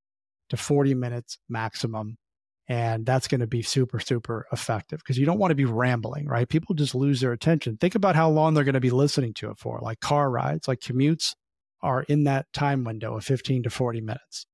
to 0.50 0.58
40 0.58 0.96
minutes 0.96 1.38
maximum 1.48 2.18
and 2.68 3.06
that's 3.06 3.28
going 3.28 3.40
to 3.40 3.48
be 3.48 3.62
super, 3.62 4.00
super 4.00 4.46
effective 4.52 5.00
because 5.00 5.18
you 5.18 5.26
don't 5.26 5.40
want 5.40 5.52
to 5.52 5.56
be 5.56 5.66
rambling, 5.66 6.28
right? 6.28 6.50
People 6.50 6.76
just 6.76 6.94
lose 6.94 7.22
their 7.22 7.32
attention. 7.32 7.78
Think 7.78 7.96
about 7.96 8.16
how 8.16 8.30
long 8.30 8.54
they're 8.54 8.66
going 8.66 8.74
to 8.74 8.80
be 8.80 8.90
listening 8.90 9.34
to 9.36 9.50
it 9.52 9.58
for, 9.58 9.80
like 9.82 10.00
car 10.02 10.30
rides, 10.30 10.68
like 10.68 10.80
commutes 10.80 11.34
are 11.82 12.04
in 12.04 12.26
that 12.26 12.52
time 12.54 12.84
window 12.84 13.16
of 13.16 13.24
15 13.24 13.64
to 13.64 13.70
40 13.70 14.02
minutes. 14.02 14.46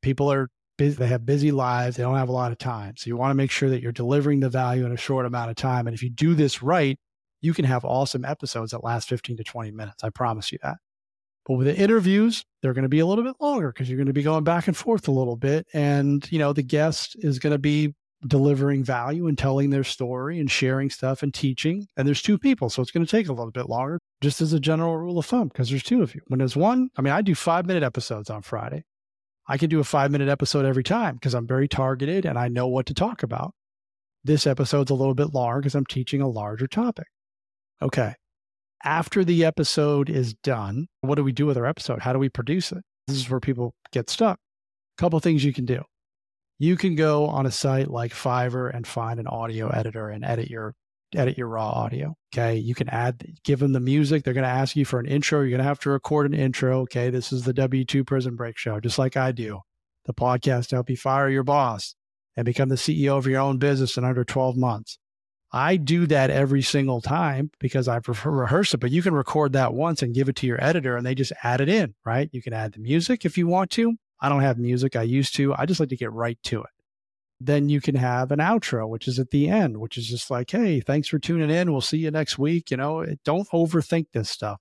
People 0.00 0.32
are 0.32 0.48
busy, 0.78 0.96
they 0.96 1.08
have 1.08 1.26
busy 1.26 1.50
lives, 1.50 1.96
they 1.96 2.02
don't 2.02 2.16
have 2.16 2.28
a 2.28 2.32
lot 2.32 2.52
of 2.52 2.58
time. 2.58 2.94
So 2.96 3.08
you 3.08 3.16
want 3.16 3.30
to 3.30 3.36
make 3.36 3.50
sure 3.50 3.68
that 3.68 3.82
you're 3.82 3.92
delivering 3.92 4.40
the 4.40 4.48
value 4.48 4.86
in 4.86 4.92
a 4.92 4.96
short 4.96 5.26
amount 5.26 5.50
of 5.50 5.56
time. 5.56 5.86
And 5.86 5.94
if 5.94 6.02
you 6.02 6.10
do 6.10 6.34
this 6.34 6.62
right, 6.62 6.98
you 7.42 7.52
can 7.52 7.64
have 7.66 7.84
awesome 7.84 8.24
episodes 8.24 8.70
that 8.70 8.84
last 8.84 9.08
15 9.08 9.36
to 9.38 9.44
20 9.44 9.70
minutes. 9.72 10.02
I 10.02 10.10
promise 10.10 10.52
you 10.52 10.58
that. 10.62 10.76
But 11.46 11.54
with 11.54 11.68
the 11.68 11.76
interviews, 11.76 12.44
they're 12.60 12.74
going 12.74 12.82
to 12.82 12.88
be 12.88 12.98
a 12.98 13.06
little 13.06 13.24
bit 13.24 13.36
longer 13.40 13.72
because 13.72 13.88
you're 13.88 13.96
going 13.98 14.06
to 14.06 14.12
be 14.12 14.24
going 14.24 14.42
back 14.42 14.66
and 14.66 14.76
forth 14.76 15.06
a 15.06 15.12
little 15.12 15.36
bit. 15.36 15.66
And, 15.72 16.26
you 16.30 16.40
know, 16.40 16.52
the 16.52 16.62
guest 16.62 17.14
is 17.20 17.38
going 17.38 17.52
to 17.52 17.58
be 17.58 17.94
delivering 18.26 18.82
value 18.82 19.28
and 19.28 19.38
telling 19.38 19.70
their 19.70 19.84
story 19.84 20.40
and 20.40 20.50
sharing 20.50 20.90
stuff 20.90 21.22
and 21.22 21.32
teaching. 21.32 21.86
And 21.96 22.06
there's 22.06 22.22
two 22.22 22.36
people. 22.36 22.68
So 22.68 22.82
it's 22.82 22.90
going 22.90 23.06
to 23.06 23.10
take 23.10 23.28
a 23.28 23.32
little 23.32 23.52
bit 23.52 23.68
longer, 23.68 24.00
just 24.20 24.40
as 24.40 24.52
a 24.52 24.60
general 24.60 24.96
rule 24.96 25.18
of 25.18 25.26
thumb, 25.26 25.48
because 25.48 25.70
there's 25.70 25.84
two 25.84 26.02
of 26.02 26.14
you. 26.16 26.20
When 26.26 26.38
there's 26.38 26.56
one, 26.56 26.88
I 26.96 27.02
mean, 27.02 27.12
I 27.12 27.22
do 27.22 27.36
five 27.36 27.64
minute 27.64 27.84
episodes 27.84 28.28
on 28.28 28.42
Friday. 28.42 28.84
I 29.46 29.56
can 29.56 29.70
do 29.70 29.78
a 29.78 29.84
five 29.84 30.10
minute 30.10 30.28
episode 30.28 30.64
every 30.64 30.82
time 30.82 31.14
because 31.14 31.34
I'm 31.34 31.46
very 31.46 31.68
targeted 31.68 32.24
and 32.24 32.36
I 32.36 32.48
know 32.48 32.66
what 32.66 32.86
to 32.86 32.94
talk 32.94 33.22
about. 33.22 33.54
This 34.24 34.48
episode's 34.48 34.90
a 34.90 34.94
little 34.94 35.14
bit 35.14 35.32
longer 35.32 35.60
because 35.60 35.76
I'm 35.76 35.86
teaching 35.86 36.20
a 36.20 36.28
larger 36.28 36.66
topic. 36.66 37.06
Okay 37.80 38.14
after 38.84 39.24
the 39.24 39.44
episode 39.44 40.10
is 40.10 40.34
done, 40.34 40.86
what 41.00 41.16
do 41.16 41.24
we 41.24 41.32
do 41.32 41.46
with 41.46 41.56
our 41.56 41.66
episode? 41.66 42.00
How 42.00 42.12
do 42.12 42.18
we 42.18 42.28
produce 42.28 42.72
it? 42.72 42.82
This 43.06 43.16
is 43.16 43.30
where 43.30 43.40
people 43.40 43.74
get 43.92 44.10
stuck. 44.10 44.38
A 44.98 45.00
couple 45.00 45.18
things 45.20 45.44
you 45.44 45.52
can 45.52 45.64
do. 45.64 45.82
You 46.58 46.76
can 46.76 46.94
go 46.94 47.26
on 47.26 47.46
a 47.46 47.50
site 47.50 47.90
like 47.90 48.12
Fiverr 48.12 48.74
and 48.74 48.86
find 48.86 49.20
an 49.20 49.26
audio 49.26 49.68
editor 49.68 50.08
and 50.08 50.24
edit 50.24 50.48
your 50.48 50.74
edit 51.14 51.38
your 51.38 51.48
raw 51.48 51.68
audio. 51.68 52.14
Okay. 52.34 52.56
You 52.56 52.74
can 52.74 52.88
add, 52.88 53.24
give 53.44 53.60
them 53.60 53.72
the 53.72 53.80
music. 53.80 54.24
They're 54.24 54.34
going 54.34 54.44
to 54.44 54.50
ask 54.50 54.76
you 54.76 54.84
for 54.84 54.98
an 54.98 55.06
intro. 55.06 55.40
You're 55.40 55.50
going 55.50 55.58
to 55.58 55.64
have 55.64 55.80
to 55.80 55.90
record 55.90 56.26
an 56.26 56.38
intro. 56.38 56.80
Okay. 56.80 57.10
This 57.10 57.32
is 57.32 57.44
the 57.44 57.54
W2 57.54 58.06
Prison 58.06 58.36
Break 58.36 58.58
Show, 58.58 58.80
just 58.80 58.98
like 58.98 59.16
I 59.16 59.32
do. 59.32 59.60
The 60.04 60.14
podcast 60.14 60.68
to 60.68 60.76
help 60.76 60.90
you 60.90 60.96
fire 60.96 61.28
your 61.28 61.42
boss 61.42 61.94
and 62.36 62.44
become 62.44 62.68
the 62.68 62.76
CEO 62.76 63.16
of 63.16 63.26
your 63.26 63.40
own 63.40 63.58
business 63.58 63.96
in 63.96 64.04
under 64.04 64.24
12 64.24 64.56
months. 64.56 64.98
I 65.56 65.78
do 65.78 66.06
that 66.08 66.28
every 66.28 66.60
single 66.60 67.00
time 67.00 67.50
because 67.60 67.88
I 67.88 68.00
prefer 68.00 68.30
rehearse 68.30 68.74
it, 68.74 68.76
but 68.76 68.90
you 68.90 69.00
can 69.00 69.14
record 69.14 69.54
that 69.54 69.72
once 69.72 70.02
and 70.02 70.14
give 70.14 70.28
it 70.28 70.36
to 70.36 70.46
your 70.46 70.62
editor 70.62 70.98
and 70.98 71.06
they 71.06 71.14
just 71.14 71.32
add 71.42 71.62
it 71.62 71.70
in, 71.70 71.94
right? 72.04 72.28
You 72.30 72.42
can 72.42 72.52
add 72.52 72.74
the 72.74 72.80
music 72.80 73.24
if 73.24 73.38
you 73.38 73.46
want 73.46 73.70
to. 73.70 73.94
I 74.20 74.28
don't 74.28 74.42
have 74.42 74.58
music. 74.58 74.96
I 74.96 75.02
used 75.02 75.34
to. 75.36 75.54
I 75.54 75.64
just 75.64 75.80
like 75.80 75.88
to 75.88 75.96
get 75.96 76.12
right 76.12 76.38
to 76.42 76.60
it. 76.60 76.68
Then 77.40 77.70
you 77.70 77.80
can 77.80 77.94
have 77.94 78.32
an 78.32 78.38
outro, 78.38 78.86
which 78.86 79.08
is 79.08 79.18
at 79.18 79.30
the 79.30 79.48
end, 79.48 79.78
which 79.78 79.96
is 79.96 80.06
just 80.06 80.30
like, 80.30 80.50
hey, 80.50 80.80
thanks 80.80 81.08
for 81.08 81.18
tuning 81.18 81.48
in. 81.48 81.72
We'll 81.72 81.80
see 81.80 81.96
you 81.96 82.10
next 82.10 82.36
week. 82.36 82.70
You 82.70 82.76
know, 82.76 83.00
eh, 83.00 83.14
don't 83.24 83.48
overthink 83.48 84.08
this 84.12 84.28
stuff, 84.28 84.60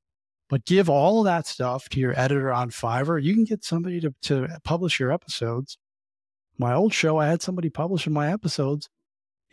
but 0.50 0.64
give 0.64 0.90
all 0.90 1.20
of 1.20 1.26
that 1.26 1.46
stuff 1.46 1.90
to 1.90 2.00
your 2.00 2.18
editor 2.18 2.54
on 2.54 2.70
Fiverr. 2.70 3.22
You 3.22 3.34
can 3.34 3.44
get 3.44 3.66
somebody 3.66 4.00
to, 4.00 4.16
to 4.22 4.48
publish 4.64 5.02
your 5.02 5.12
episodes. 5.12 5.78
My 6.58 6.74
old 6.74 6.94
show, 6.94 7.18
I 7.18 7.28
had 7.28 7.42
somebody 7.42 7.70
publishing 7.70 8.14
my 8.14 8.32
episodes 8.32 8.88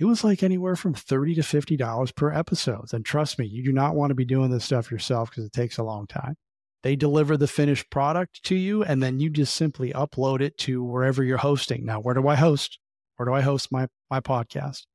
it 0.03 0.07
was 0.07 0.25
like 0.25 0.43
anywhere 0.43 0.75
from 0.75 0.95
30 0.95 1.37
to 1.37 1.43
$50 1.43 2.17
per 2.17 2.33
episode. 2.33 2.93
And 2.93 3.05
trust 3.05 3.39
me, 3.39 3.47
you 3.47 3.63
do 3.63 3.71
not 3.71 3.95
want 3.95 4.11
to 4.11 4.17
be 4.17 4.25
doing 4.25 4.51
this 4.51 4.65
stuff 4.65 4.91
yourself 4.91 5.31
because 5.31 5.45
it 5.45 5.53
takes 5.53 5.79
a 5.79 5.85
long 5.85 6.09
time. 6.09 6.35
They 6.83 6.97
deliver 6.97 7.37
the 7.37 7.47
finished 7.47 7.89
product 7.89 8.43
to 8.47 8.57
you, 8.57 8.83
and 8.83 9.01
then 9.01 9.21
you 9.21 9.31
just 9.31 9.55
simply 9.55 9.93
upload 9.93 10.41
it 10.41 10.59
to 10.59 10.83
wherever 10.83 11.23
you're 11.23 11.39
hosting. 11.39 11.85
Now, 11.85 12.01
where 12.01 12.17
do 12.17 12.27
I 12.27 12.35
host? 12.35 12.81
Where 13.15 13.27
do 13.27 13.33
I 13.33 13.43
host 13.43 13.71
my, 13.71 13.87
my 14.11 14.19
podcast? 14.19 14.87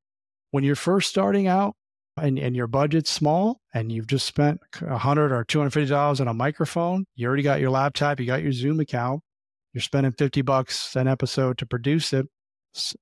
When 0.52 0.66
you're 0.66 0.76
first 0.76 1.10
starting 1.10 1.48
out 1.48 1.76
and, 2.18 2.38
and 2.38 2.54
your 2.54 2.68
budget's 2.68 3.10
small 3.10 3.62
and 3.74 3.90
you've 3.90 4.08
just 4.08 4.26
spent 4.26 4.60
100 4.82 5.32
or 5.32 5.46
$250 5.46 6.20
on 6.20 6.28
a 6.28 6.34
microphone, 6.34 7.06
you 7.16 7.28
already 7.28 7.44
got 7.44 7.62
your 7.62 7.72
laptop, 7.72 8.20
you 8.20 8.26
got 8.26 8.44
your 8.44 8.52
Zoom 8.52 8.82
account, 8.82 9.22
you're 9.72 9.82
spending 9.82 10.12
50 10.12 10.42
bucks 10.42 10.98
an 10.98 11.08
episode 11.08 11.58
to 11.60 11.66
produce 11.66 12.12
it 12.12 12.26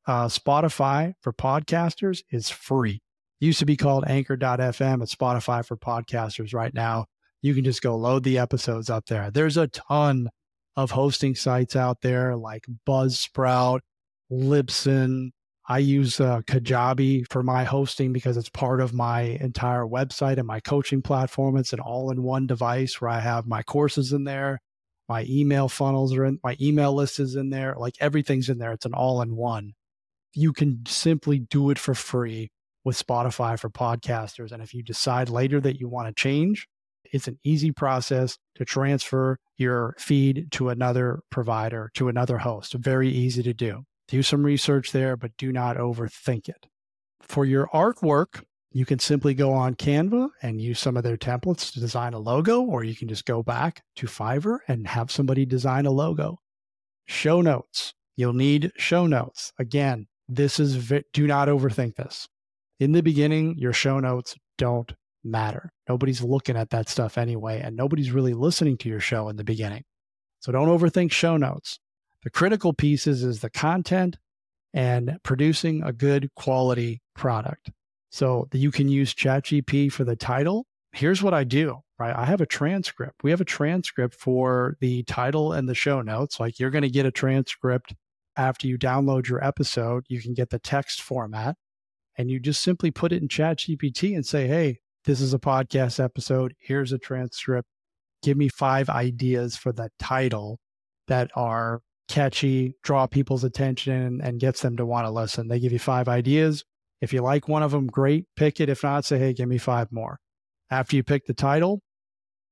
uh, 0.08 0.28
Spotify 0.28 1.13
for 1.21 1.34
podcasters 1.34 2.23
is 2.32 2.49
free. 2.49 3.01
It 3.41 3.45
used 3.45 3.60
to 3.60 3.65
be 3.65 3.78
called 3.78 4.06
anchor.fm. 4.08 5.04
It's 5.04 5.15
Spotify 5.15 5.65
for 5.65 5.78
podcasters 5.78 6.54
right 6.54 6.73
now. 6.73 7.06
You 7.41 7.54
can 7.54 7.63
just 7.63 7.82
go 7.82 7.95
load 7.95 8.23
the 8.23 8.38
episodes 8.39 8.89
up 8.89 9.06
there. 9.06 9.30
There's 9.30 9.58
a 9.58 9.67
ton 9.67 10.30
of 10.75 10.91
hosting 10.91 11.36
sites 11.36 11.75
out 11.75 12.01
there 12.01 12.36
like 12.36 12.65
Buzzsprout, 12.88 13.80
Libsyn. 14.32 15.30
I 15.67 15.80
use 15.80 16.19
uh, 16.19 16.41
Kajabi 16.41 17.25
for 17.32 17.41
my 17.41 17.63
hosting 17.63 18.13
because 18.13 18.38
it's 18.38 18.49
part 18.49 18.82
of 18.82 18.93
my 18.93 19.21
entire 19.21 19.86
website 19.86 20.38
and 20.38 20.45
my 20.45 20.60
coaching 20.60 21.01
platform. 21.01 21.58
It's 21.58 21.73
an 21.73 21.80
all 21.80 22.12
in 22.12 22.21
one 22.21 22.45
device 22.45 23.01
where 23.01 23.10
I 23.10 23.19
have 23.19 23.47
my 23.47 23.63
courses 23.63 24.13
in 24.13 24.25
there 24.25 24.60
my 25.08 25.26
email 25.30 25.70
funnels 25.70 26.15
are 26.15 26.26
in 26.26 26.39
my 26.44 26.58
email 26.60 26.94
list 26.94 27.20
is 27.20 27.36
in 27.36 27.50
there 27.50 27.76
like 27.78 27.96
everything's 28.00 28.50
in 28.50 28.58
there 28.58 28.72
it's 28.72 28.86
an 28.86 28.94
all-in-one. 28.94 29.74
You 30.34 30.52
can 30.52 30.84
simply 30.86 31.39
do 31.39 31.70
it 31.70 31.80
for 31.80 31.96
free 31.96 32.52
with 32.84 33.02
spotify 33.02 33.60
for 33.60 33.70
podcasters 33.70 34.52
and 34.52 34.62
if 34.62 34.74
you 34.74 34.84
decide 34.84 35.30
later 35.30 35.60
that 35.62 35.80
you 35.80 35.88
want 35.88 36.08
to 36.08 36.22
change 36.22 36.68
it's 37.12 37.28
an 37.28 37.39
easy 37.44 37.72
process 37.72 38.38
to 38.56 38.65
transfer 38.65 39.38
your 39.58 39.96
feed 39.98 40.52
to 40.52 40.70
another 40.70 41.22
provider 41.30 41.91
to 41.94 42.10
another 42.10 42.39
host 42.39 42.74
very 42.74 43.10
easy 43.10 43.44
to 43.44 43.54
do. 43.54 43.84
Do 44.08 44.22
some 44.22 44.44
research 44.44 44.91
there 44.91 45.15
but 45.15 45.32
do 45.38 45.52
not 45.52 45.78
overthink 45.78 46.50
it. 46.50 46.68
For 47.22 47.46
your 47.46 47.68
artwork 47.74 48.44
you 48.75 48.85
can 48.85 48.99
simply 48.99 49.33
go 49.33 49.53
on 49.53 49.73
Canva 49.73 50.27
and 50.41 50.59
use 50.59 50.81
some 50.81 50.97
of 50.97 51.03
their 51.03 51.15
templates 51.15 51.71
to 51.71 51.79
design 51.79 52.13
a 52.13 52.19
logo, 52.19 52.61
or 52.61 52.83
you 52.83 52.93
can 52.93 53.07
just 53.07 53.23
go 53.23 53.41
back 53.41 53.81
to 53.95 54.05
Fiverr 54.05 54.57
and 54.67 54.85
have 54.85 55.09
somebody 55.09 55.45
design 55.45 55.85
a 55.85 55.91
logo. 55.91 56.41
Show 57.05 57.39
notes. 57.39 57.93
You'll 58.17 58.33
need 58.33 58.73
show 58.75 59.07
notes. 59.07 59.53
Again, 59.57 60.07
this 60.27 60.59
is, 60.59 60.91
do 61.13 61.25
not 61.25 61.47
overthink 61.47 61.95
this. 61.95 62.27
In 62.81 62.91
the 62.91 63.01
beginning, 63.01 63.55
your 63.57 63.71
show 63.71 64.01
notes 64.01 64.35
don't 64.57 64.93
matter. 65.23 65.71
Nobody's 65.88 66.21
looking 66.21 66.57
at 66.57 66.71
that 66.71 66.89
stuff 66.89 67.17
anyway, 67.17 67.61
and 67.61 67.77
nobody's 67.77 68.11
really 68.11 68.33
listening 68.33 68.77
to 68.79 68.89
your 68.89 68.99
show 68.99 69.29
in 69.29 69.38
the 69.38 69.45
beginning. 69.45 69.85
So 70.41 70.51
don't 70.51 70.67
overthink 70.67 71.13
show 71.13 71.38
notes. 71.38 71.79
The 72.25 72.29
critical 72.29 72.73
pieces 72.73 73.23
is 73.23 73.39
the 73.39 73.49
content 73.49 74.17
and 74.73 75.17
producing 75.23 75.81
a 75.81 75.93
good 75.93 76.29
quality 76.35 77.01
product. 77.15 77.71
So 78.15 78.47
you 78.54 78.71
can 78.71 78.88
use 78.88 79.13
ChatGPT 79.13 79.91
for 79.91 80.06
the 80.06 80.15
title. 80.15 80.65
Here's 80.93 81.21
what 81.21 81.34
I 81.34 81.43
do, 81.43 81.82
right? 81.99 82.15
I 82.15 82.23
have 82.23 82.39
a 82.39 82.45
transcript. 82.45 83.25
We 83.25 83.32
have 83.32 83.41
a 83.41 83.45
transcript 83.45 84.15
for 84.15 84.78
the 84.80 85.04
title 85.04 85.51
and 85.51 85.67
the 85.67 85.75
show 85.75 86.01
notes. 86.01 86.39
Like 86.39 86.58
you're 86.58 86.69
going 86.69 86.84
to 86.84 86.89
get 86.89 87.06
a 87.06 87.12
transcript 87.12 87.93
after 88.38 88.67
you 88.67 88.78
download 88.78 89.28
your 89.28 89.43
episode. 89.43 90.06
You 90.08 90.21
can 90.21 90.34
get 90.34 90.49
the 90.49 90.60
text 90.60 91.01
format 91.01 91.58
and 92.17 92.32
you 92.32 92.39
just 92.39 92.63
simply 92.63 92.89
put 92.89 93.12
it 93.12 93.21
in 93.21 93.28
ChatGPT 93.28 94.15
and 94.15 94.25
say, 94.25 94.47
hey, 94.47 94.80
this 95.04 95.19
is 95.19 95.34
a 95.34 95.38
podcast 95.38 96.01
episode. 96.01 96.54
Here's 96.58 96.93
a 96.93 96.97
transcript. 96.97 97.67
Give 98.23 98.38
me 98.38 98.47
five 98.47 98.88
ideas 98.88 99.58
for 99.58 99.73
the 99.73 99.89
title 99.99 100.62
that 101.10 101.32
are 101.36 101.82
catchy, 102.08 102.78
draw 102.82 103.08
people's 103.08 103.43
attention, 103.43 104.21
and 104.23 104.39
gets 104.39 104.62
them 104.62 104.78
to 104.78 104.86
want 104.86 105.06
to 105.06 105.12
listen. 105.12 105.49
They 105.49 105.60
give 105.60 105.73
you 105.73 105.80
five 105.80 106.08
ideas. 106.08 106.63
If 107.01 107.13
you 107.13 107.21
like 107.21 107.47
one 107.47 107.63
of 107.63 107.71
them, 107.71 107.88
great, 107.88 108.25
pick 108.36 108.60
it. 108.60 108.69
If 108.69 108.84
not, 108.84 109.05
say, 109.05 109.19
hey, 109.19 109.34
give 109.34 109.49
me 109.49 109.58
five 109.58 109.91
more. 109.91 110.19
After 110.69 110.95
you 110.95 111.03
pick 111.03 111.25
the 111.25 111.34
title, 111.34 111.81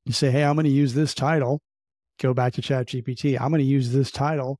you 0.05 0.13
say, 0.13 0.31
hey, 0.31 0.43
I'm 0.43 0.55
going 0.55 0.65
to 0.65 0.71
use 0.71 0.93
this 0.93 1.13
title. 1.13 1.61
Go 2.19 2.33
back 2.33 2.53
to 2.53 2.61
ChatGPT. 2.61 3.39
I'm 3.39 3.49
going 3.49 3.59
to 3.59 3.65
use 3.65 3.91
this 3.91 4.11
title. 4.11 4.59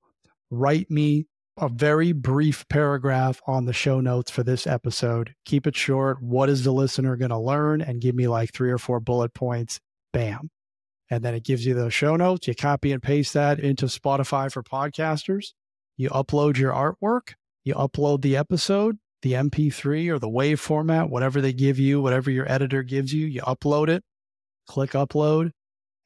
Write 0.49 0.89
me 0.89 1.27
a 1.57 1.69
very 1.69 2.11
brief 2.13 2.67
paragraph 2.67 3.41
on 3.45 3.65
the 3.65 3.73
show 3.73 3.99
notes 3.99 4.31
for 4.31 4.41
this 4.41 4.65
episode. 4.65 5.35
Keep 5.45 5.67
it 5.67 5.75
short. 5.75 6.21
What 6.21 6.49
is 6.49 6.63
the 6.63 6.71
listener 6.71 7.15
going 7.15 7.29
to 7.29 7.37
learn? 7.37 7.81
And 7.81 8.01
give 8.01 8.15
me 8.15 8.27
like 8.27 8.53
three 8.53 8.71
or 8.71 8.79
four 8.79 8.99
bullet 8.99 9.33
points. 9.33 9.79
Bam. 10.13 10.49
And 11.11 11.23
then 11.23 11.35
it 11.35 11.43
gives 11.43 11.65
you 11.65 11.75
the 11.75 11.91
show 11.91 12.15
notes. 12.15 12.47
You 12.47 12.55
copy 12.55 12.91
and 12.91 13.03
paste 13.03 13.33
that 13.33 13.59
into 13.59 13.85
Spotify 13.85 14.51
for 14.51 14.63
podcasters. 14.63 15.49
You 15.95 16.09
upload 16.09 16.57
your 16.57 16.71
artwork. 16.71 17.33
You 17.63 17.75
upload 17.75 18.21
the 18.21 18.35
episode, 18.35 18.97
the 19.23 19.33
MP3 19.33 20.09
or 20.09 20.19
the 20.19 20.29
WAV 20.29 20.59
format, 20.59 21.09
whatever 21.09 21.41
they 21.41 21.53
give 21.53 21.79
you, 21.79 22.01
whatever 22.01 22.29
your 22.29 22.49
editor 22.51 22.83
gives 22.83 23.13
you. 23.13 23.25
You 23.25 23.41
upload 23.41 23.87
it, 23.87 24.03
click 24.67 24.91
upload, 24.91 25.51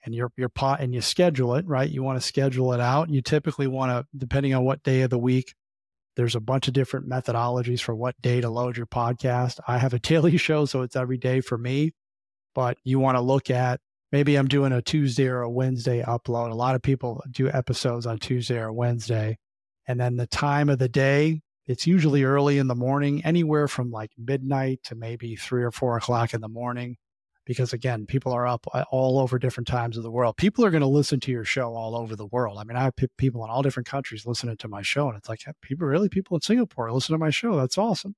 and 0.05 0.15
your 0.15 0.31
your 0.37 0.49
pot 0.49 0.79
and 0.79 0.93
you 0.93 1.01
schedule 1.01 1.55
it, 1.55 1.65
right? 1.67 1.89
You 1.89 2.03
want 2.03 2.21
to 2.21 2.25
schedule 2.25 2.73
it 2.73 2.79
out. 2.79 3.09
You 3.09 3.21
typically 3.21 3.67
want 3.67 3.91
to, 3.91 4.05
depending 4.17 4.53
on 4.53 4.63
what 4.63 4.83
day 4.83 5.01
of 5.01 5.09
the 5.09 5.17
week, 5.17 5.53
there's 6.15 6.35
a 6.35 6.39
bunch 6.39 6.67
of 6.67 6.73
different 6.73 7.09
methodologies 7.09 7.81
for 7.81 7.95
what 7.95 8.19
day 8.21 8.39
to 8.39 8.49
load 8.49 8.77
your 8.77 8.85
podcast. 8.85 9.59
I 9.67 9.79
have 9.79 9.93
a 9.93 9.99
daily 10.11 10.37
show, 10.37 10.65
so 10.65 10.83
it's 10.83 10.95
every 10.95 11.17
day 11.17 11.41
for 11.41 11.57
me. 11.57 11.93
But 12.53 12.77
you 12.83 12.99
want 12.99 13.17
to 13.17 13.21
look 13.21 13.49
at 13.49 13.79
maybe 14.11 14.35
I'm 14.35 14.47
doing 14.47 14.71
a 14.71 14.81
Tuesday 14.81 15.27
or 15.27 15.41
a 15.41 15.49
Wednesday 15.49 16.03
upload. 16.03 16.51
A 16.51 16.55
lot 16.55 16.75
of 16.75 16.83
people 16.83 17.23
do 17.31 17.49
episodes 17.49 18.05
on 18.05 18.19
Tuesday 18.19 18.59
or 18.59 18.71
Wednesday. 18.71 19.37
And 19.87 19.99
then 19.99 20.17
the 20.17 20.27
time 20.27 20.69
of 20.69 20.79
the 20.79 20.89
day, 20.89 21.41
it's 21.67 21.85
usually 21.85 22.23
early 22.23 22.57
in 22.57 22.67
the 22.67 22.75
morning, 22.75 23.23
anywhere 23.25 23.67
from 23.67 23.91
like 23.91 24.11
midnight 24.17 24.81
to 24.85 24.95
maybe 24.95 25.35
three 25.35 25.63
or 25.63 25.71
four 25.71 25.97
o'clock 25.97 26.33
in 26.33 26.41
the 26.41 26.47
morning 26.47 26.97
because 27.47 27.71
again, 27.71 28.05
people 28.05 28.33
are 28.33 28.45
up 28.45 28.67
uh, 28.73 28.83
all 28.91 29.17
over 29.19 29.39
different 29.39 29.67
times 29.67 29.95
of 29.95 30.03
the 30.03 30.11
world. 30.11 30.35
People 30.35 30.65
are 30.65 30.69
going 30.69 30.81
to 30.81 30.87
listen 30.87 31.19
to 31.21 31.31
your 31.31 31.45
show 31.45 31.73
all 31.73 31.95
over 31.95 32.15
the 32.15 32.25
world. 32.25 32.57
I 32.59 32.65
mean, 32.65 32.75
I 32.75 32.83
have 32.83 32.93
people 33.17 33.43
in 33.45 33.49
all 33.49 33.61
different 33.61 33.87
countries 33.87 34.25
listening 34.25 34.57
to 34.57 34.67
my 34.67 34.81
show, 34.81 35.07
and 35.07 35.17
it's 35.17 35.29
like 35.29 35.43
people 35.61 35.87
really 35.87 36.09
people 36.09 36.35
in 36.35 36.41
Singapore 36.41 36.91
listen 36.91 37.13
to 37.13 37.19
my 37.19 37.29
show. 37.29 37.55
That's 37.55 37.77
awesome. 37.77 38.15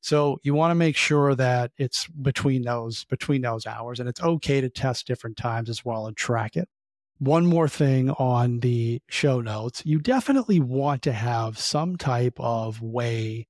So 0.00 0.38
you 0.42 0.54
want 0.54 0.70
to 0.70 0.76
make 0.76 0.96
sure 0.96 1.34
that 1.34 1.72
it's 1.76 2.06
between 2.06 2.62
those 2.62 3.04
between 3.04 3.42
those 3.42 3.66
hours, 3.66 3.98
and 3.98 4.08
it's 4.08 4.22
okay 4.22 4.60
to 4.60 4.70
test 4.70 5.06
different 5.06 5.36
times 5.36 5.68
as 5.68 5.84
well 5.84 6.06
and 6.06 6.16
track 6.16 6.56
it. 6.56 6.68
One 7.20 7.44
more 7.44 7.68
thing 7.68 8.08
on 8.12 8.60
the 8.60 9.02
show 9.10 9.42
notes, 9.42 9.82
you 9.84 9.98
definitely 9.98 10.58
want 10.58 11.02
to 11.02 11.12
have 11.12 11.58
some 11.58 11.96
type 11.96 12.32
of 12.40 12.80
way 12.80 13.46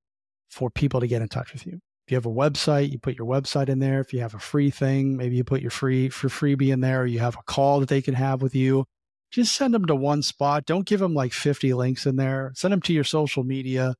for 0.48 0.70
people 0.70 0.98
to 0.98 1.06
get 1.06 1.22
in 1.22 1.28
touch 1.28 1.52
with 1.52 1.64
you 1.64 1.74
If 2.04 2.11
you 2.11 2.16
have 2.16 2.26
a 2.26 2.30
website, 2.30 2.90
you 2.90 2.98
put 2.98 3.16
your 3.16 3.28
website 3.28 3.68
in 3.68 3.78
there. 3.78 4.00
If 4.00 4.12
you 4.12 4.22
have 4.22 4.35
a 4.35 4.40
free 4.40 4.70
thing, 4.70 5.16
maybe 5.16 5.37
you 5.37 5.44
put 5.44 5.61
your 5.61 5.70
free 5.70 6.09
for 6.09 6.26
freebie 6.26 6.72
in 6.72 6.80
there. 6.80 7.06
you 7.06 7.20
have 7.20 7.37
a 7.37 7.44
call 7.44 7.78
that 7.78 7.88
they 7.88 8.02
can 8.02 8.14
have 8.14 8.42
with 8.42 8.56
you. 8.56 8.87
Just 9.30 9.54
send 9.54 9.72
them 9.72 9.87
to 9.87 9.94
one 9.94 10.22
spot. 10.22 10.66
Don't 10.66 10.85
give 10.85 10.98
them 10.98 11.14
like 11.14 11.33
50 11.33 11.72
links 11.74 12.06
in 12.06 12.16
there. 12.16 12.50
Send 12.56 12.72
them 12.72 12.83
to 12.83 12.92
your 12.92 13.04
social 13.04 13.44
media. 13.44 13.94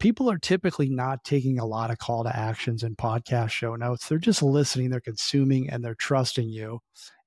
People 0.00 0.30
are 0.30 0.36
typically 0.36 0.90
not 0.90 1.24
taking 1.24 1.58
a 1.58 1.64
lot 1.64 1.90
of 1.90 1.96
call 1.96 2.24
to 2.24 2.36
actions 2.36 2.82
in 2.82 2.96
podcast 2.96 3.52
show 3.52 3.74
notes. 3.74 4.06
They're 4.06 4.18
just 4.18 4.42
listening, 4.42 4.90
they're 4.90 5.00
consuming, 5.00 5.70
and 5.70 5.82
they're 5.82 5.94
trusting 5.94 6.50
you. 6.50 6.80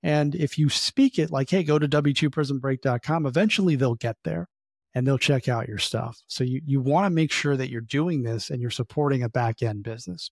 And 0.06 0.36
if 0.36 0.60
you 0.60 0.70
speak 0.70 1.18
it 1.18 1.32
like, 1.32 1.50
hey, 1.50 1.64
go 1.64 1.80
to 1.80 1.88
w2prisonbreak.com, 1.88 3.26
eventually 3.26 3.76
they'll 3.76 3.96
get 3.96 4.18
there 4.24 4.48
and 4.94 5.06
they'll 5.06 5.18
check 5.18 5.50
out 5.50 5.68
your 5.68 5.80
stuff. 5.80 6.22
So 6.28 6.44
you, 6.44 6.62
you 6.64 6.80
want 6.80 7.08
to 7.08 7.10
make 7.10 7.32
sure 7.32 7.58
that 7.58 7.72
you're 7.72 7.82
doing 7.82 8.22
this 8.22 8.52
and 8.52 8.62
you're 8.62 8.70
supporting 8.70 9.24
a 9.24 9.30
back 9.30 9.64
end 9.64 9.82
business. 9.82 10.30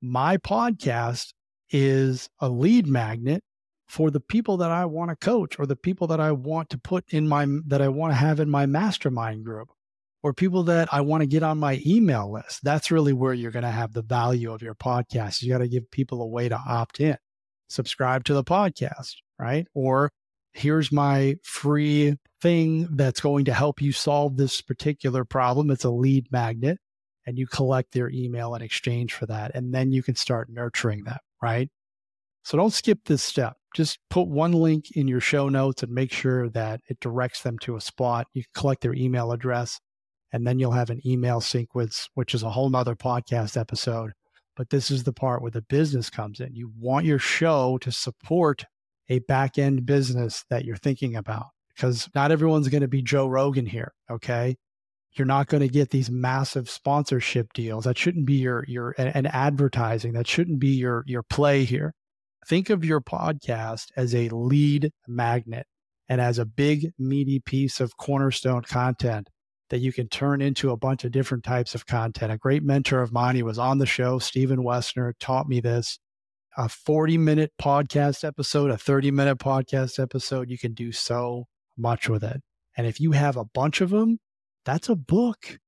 My 0.00 0.36
podcast 0.36 1.32
is 1.70 2.28
a 2.38 2.48
lead 2.48 2.86
magnet 2.86 3.42
for 3.88 4.12
the 4.12 4.20
people 4.20 4.58
that 4.58 4.70
I 4.70 4.84
want 4.84 5.10
to 5.10 5.16
coach 5.16 5.58
or 5.58 5.66
the 5.66 5.74
people 5.74 6.06
that 6.06 6.20
I 6.20 6.30
want 6.30 6.70
to 6.70 6.78
put 6.78 7.04
in 7.08 7.26
my 7.26 7.48
that 7.66 7.82
I 7.82 7.88
want 7.88 8.12
to 8.12 8.16
have 8.16 8.38
in 8.38 8.48
my 8.48 8.64
mastermind 8.66 9.44
group 9.44 9.70
or 10.22 10.34
people 10.34 10.62
that 10.64 10.88
I 10.94 11.00
want 11.00 11.22
to 11.22 11.26
get 11.26 11.42
on 11.42 11.58
my 11.58 11.82
email 11.84 12.32
list. 12.32 12.62
That's 12.62 12.92
really 12.92 13.12
where 13.12 13.34
you're 13.34 13.50
going 13.50 13.64
to 13.64 13.70
have 13.72 13.92
the 13.92 14.02
value 14.02 14.52
of 14.52 14.62
your 14.62 14.76
podcast. 14.76 15.42
You 15.42 15.50
got 15.50 15.58
to 15.58 15.68
give 15.68 15.90
people 15.90 16.22
a 16.22 16.28
way 16.28 16.48
to 16.48 16.56
opt 16.56 17.00
in. 17.00 17.16
Subscribe 17.68 18.24
to 18.24 18.34
the 18.34 18.44
podcast, 18.44 19.14
right? 19.38 19.66
Or 19.74 20.10
here's 20.52 20.90
my 20.90 21.36
free 21.42 22.16
thing 22.40 22.88
that's 22.96 23.20
going 23.20 23.44
to 23.46 23.54
help 23.54 23.82
you 23.82 23.92
solve 23.92 24.36
this 24.36 24.62
particular 24.62 25.24
problem. 25.24 25.70
It's 25.70 25.84
a 25.84 25.90
lead 25.90 26.30
magnet, 26.30 26.78
and 27.26 27.38
you 27.38 27.46
collect 27.46 27.92
their 27.92 28.10
email 28.10 28.54
in 28.54 28.62
exchange 28.62 29.14
for 29.14 29.26
that. 29.26 29.52
And 29.54 29.74
then 29.74 29.92
you 29.92 30.02
can 30.02 30.14
start 30.14 30.48
nurturing 30.48 31.04
them, 31.04 31.18
right? 31.42 31.68
So 32.44 32.56
don't 32.56 32.72
skip 32.72 33.00
this 33.06 33.22
step. 33.22 33.56
Just 33.74 33.98
put 34.08 34.28
one 34.28 34.52
link 34.52 34.92
in 34.92 35.08
your 35.08 35.20
show 35.20 35.48
notes 35.48 35.82
and 35.82 35.92
make 35.92 36.12
sure 36.12 36.48
that 36.50 36.80
it 36.88 37.00
directs 37.00 37.42
them 37.42 37.58
to 37.58 37.76
a 37.76 37.80
spot. 37.80 38.28
You 38.32 38.44
collect 38.54 38.82
their 38.82 38.94
email 38.94 39.32
address, 39.32 39.80
and 40.32 40.46
then 40.46 40.58
you'll 40.58 40.70
have 40.72 40.90
an 40.90 41.00
email 41.04 41.40
sequence, 41.40 42.08
which 42.14 42.34
is 42.34 42.42
a 42.42 42.50
whole 42.50 42.70
nother 42.70 42.94
podcast 42.94 43.60
episode. 43.60 44.12
But 44.56 44.70
this 44.70 44.90
is 44.90 45.04
the 45.04 45.12
part 45.12 45.42
where 45.42 45.50
the 45.50 45.62
business 45.62 46.10
comes 46.10 46.40
in. 46.40 46.54
You 46.54 46.72
want 46.78 47.06
your 47.06 47.18
show 47.18 47.78
to 47.78 47.92
support 47.92 48.64
a 49.08 49.20
back 49.20 49.58
end 49.58 49.86
business 49.86 50.44
that 50.50 50.64
you're 50.64 50.76
thinking 50.76 51.14
about 51.14 51.46
because 51.74 52.08
not 52.14 52.32
everyone's 52.32 52.68
going 52.68 52.80
to 52.80 52.88
be 52.88 53.02
Joe 53.02 53.28
Rogan 53.28 53.66
here. 53.66 53.92
Okay. 54.10 54.56
You're 55.12 55.26
not 55.26 55.46
going 55.46 55.62
to 55.62 55.68
get 55.68 55.90
these 55.90 56.10
massive 56.10 56.68
sponsorship 56.68 57.52
deals. 57.54 57.84
That 57.84 57.96
shouldn't 57.96 58.26
be 58.26 58.34
your, 58.34 58.64
your, 58.68 58.94
and 58.98 59.26
advertising. 59.28 60.12
That 60.12 60.26
shouldn't 60.26 60.58
be 60.58 60.76
your, 60.76 61.04
your 61.06 61.22
play 61.22 61.64
here. 61.64 61.94
Think 62.46 62.68
of 62.68 62.84
your 62.84 63.00
podcast 63.00 63.86
as 63.96 64.14
a 64.14 64.28
lead 64.28 64.90
magnet 65.08 65.66
and 66.08 66.20
as 66.20 66.38
a 66.38 66.44
big, 66.44 66.92
meaty 66.98 67.40
piece 67.40 67.80
of 67.80 67.96
cornerstone 67.96 68.62
content 68.62 69.28
that 69.70 69.78
you 69.78 69.92
can 69.92 70.08
turn 70.08 70.40
into 70.40 70.70
a 70.70 70.76
bunch 70.76 71.04
of 71.04 71.12
different 71.12 71.44
types 71.44 71.74
of 71.74 71.86
content. 71.86 72.32
A 72.32 72.38
great 72.38 72.62
mentor 72.62 73.02
of 73.02 73.12
mine, 73.12 73.36
he 73.36 73.42
was 73.42 73.58
on 73.58 73.78
the 73.78 73.86
show, 73.86 74.18
Stephen 74.18 74.60
Westner, 74.60 75.12
taught 75.18 75.48
me 75.48 75.60
this 75.60 75.98
a 76.56 76.68
40 76.68 77.18
minute 77.18 77.52
podcast 77.60 78.24
episode, 78.24 78.70
a 78.70 78.78
30 78.78 79.10
minute 79.10 79.38
podcast 79.38 80.02
episode, 80.02 80.48
you 80.48 80.58
can 80.58 80.72
do 80.72 80.90
so 80.90 81.44
much 81.76 82.08
with 82.08 82.24
it. 82.24 82.40
And 82.76 82.86
if 82.86 83.00
you 83.00 83.12
have 83.12 83.36
a 83.36 83.44
bunch 83.44 83.80
of 83.80 83.90
them, 83.90 84.18
that's 84.64 84.88
a 84.88 84.96
book. 84.96 85.58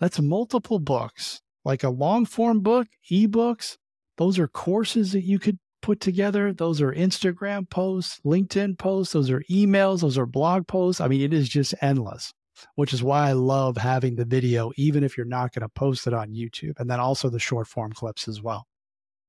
That's 0.00 0.18
multiple 0.18 0.78
books, 0.78 1.42
like 1.64 1.84
a 1.84 1.90
long 1.90 2.24
form 2.24 2.60
book, 2.60 2.88
ebooks. 3.10 3.76
Those 4.16 4.38
are 4.38 4.48
courses 4.48 5.12
that 5.12 5.24
you 5.24 5.38
could 5.38 5.58
put 5.82 6.00
together. 6.00 6.52
Those 6.52 6.80
are 6.80 6.92
Instagram 6.92 7.68
posts, 7.68 8.18
LinkedIn 8.24 8.78
posts, 8.78 9.12
those 9.12 9.30
are 9.30 9.42
emails, 9.50 10.00
those 10.00 10.16
are 10.16 10.26
blog 10.26 10.66
posts. 10.66 11.00
I 11.00 11.08
mean, 11.08 11.20
it 11.20 11.34
is 11.34 11.48
just 11.48 11.74
endless, 11.82 12.32
which 12.74 12.92
is 12.92 13.02
why 13.02 13.28
I 13.28 13.32
love 13.32 13.76
having 13.76 14.16
the 14.16 14.24
video, 14.24 14.72
even 14.76 15.04
if 15.04 15.16
you're 15.16 15.26
not 15.26 15.52
going 15.52 15.62
to 15.62 15.68
post 15.68 16.06
it 16.06 16.14
on 16.14 16.34
YouTube. 16.34 16.78
And 16.78 16.90
then 16.90 17.00
also 17.00 17.28
the 17.28 17.38
short 17.38 17.66
form 17.66 17.92
clips 17.92 18.28
as 18.28 18.42
well. 18.42 18.66